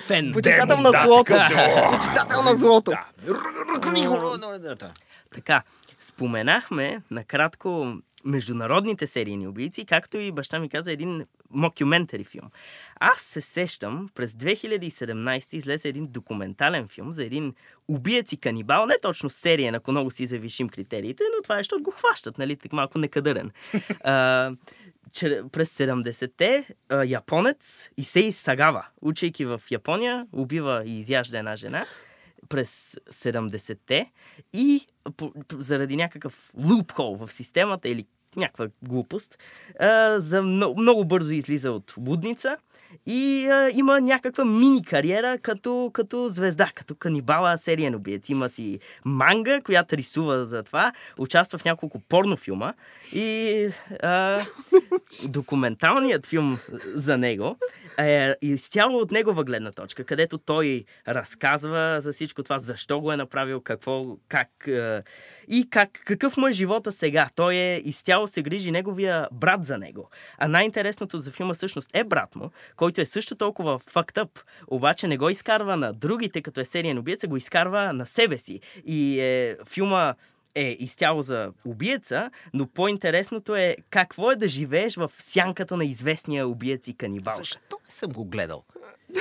[0.08, 0.32] Фен.
[0.34, 1.34] Почитател на злото.
[1.92, 2.92] Почитател на злото.
[5.34, 5.64] Така,
[6.00, 12.50] споменахме накратко международните серийни убийци, както и баща ми каза един мокюментари филм.
[13.00, 17.54] Аз се сещам, през 2017 излезе един документален филм за един
[17.88, 21.84] убиец и канибал, не точно сериен, ако много си завишим критериите, но това е, защото
[21.84, 23.52] го хващат, нали, так малко некадърен.
[24.04, 24.52] А,
[25.12, 31.86] че през 70-те а, японец Исей Сагава, учейки в Япония, убива и изяжда една жена
[32.50, 34.12] през 70-те
[34.54, 34.88] и
[35.58, 39.38] заради някакъв лупхол в системата или някаква глупост,
[39.80, 42.58] а, за много, много бързо излиза от лудница
[43.06, 48.30] и а, има някаква мини кариера като, като звезда, като канибала сериен убиец.
[48.30, 52.74] Има си манга, която рисува за това, участва в няколко порнофилма
[53.14, 53.70] и
[54.04, 54.42] а,
[55.30, 57.58] документалният филм за него
[57.98, 63.18] е изцяло от негова гледна точка, където той разказва за всичко това, защо го е
[63.18, 65.04] направил, какво, как е,
[65.48, 67.30] и как, какъв му е живота сега.
[67.36, 70.10] Той е изцяло се грижи неговия брат за него.
[70.38, 75.18] А най-интересното за филма всъщност е брат му, който е също толкова up, обаче не
[75.18, 78.60] го изкарва на другите, като е сериен убиец, го изкарва на себе си.
[78.86, 80.14] И е, филма
[80.56, 86.48] е изцяло за убиеца, но по-интересното е какво е да живееш в сянката на известния
[86.48, 87.34] убиец и канибал.
[87.38, 88.64] Защо не съм го гледал?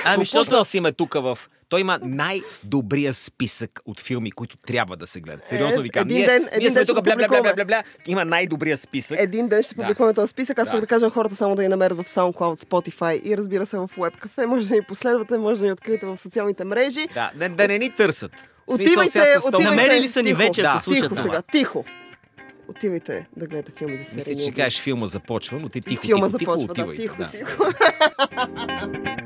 [0.05, 1.39] Ами, защото си ме тук в...
[1.69, 5.45] Той има най-добрия списък от филми, които трябва да се гледат.
[5.45, 6.07] Сериозно Е, ви казвам.
[6.07, 7.83] един Ние, ден- ние един сме ден ще тук бля, бля, бля, бля, бля.
[8.07, 9.17] Има най-добрия списък.
[9.19, 9.81] Един ден ще Да.
[9.81, 10.59] публикуваме този списък.
[10.59, 10.79] Аз Да.
[10.79, 14.45] да кажа хората само да ни намерят в SoundCloud, Spotify и разбира се в WebCafe.
[14.45, 17.07] Може да ни последвате, може да ни откриете в социалните мрежи.
[17.13, 18.31] Да, да, да не ни търсят.
[18.67, 19.69] Отивайте, отивайте.
[19.69, 20.69] Намерили са ни тихо, вече, да.
[20.69, 21.85] ако слушат Тихо сега, тихо.
[22.67, 24.15] Отивайте да гледате филми за серия.
[24.15, 27.01] Мисля, че кажеш филма започва, но ти тихо, филма тихо, започва, тихо, да, отивайте.
[27.01, 27.31] Тихо, да.
[27.31, 27.63] тихо.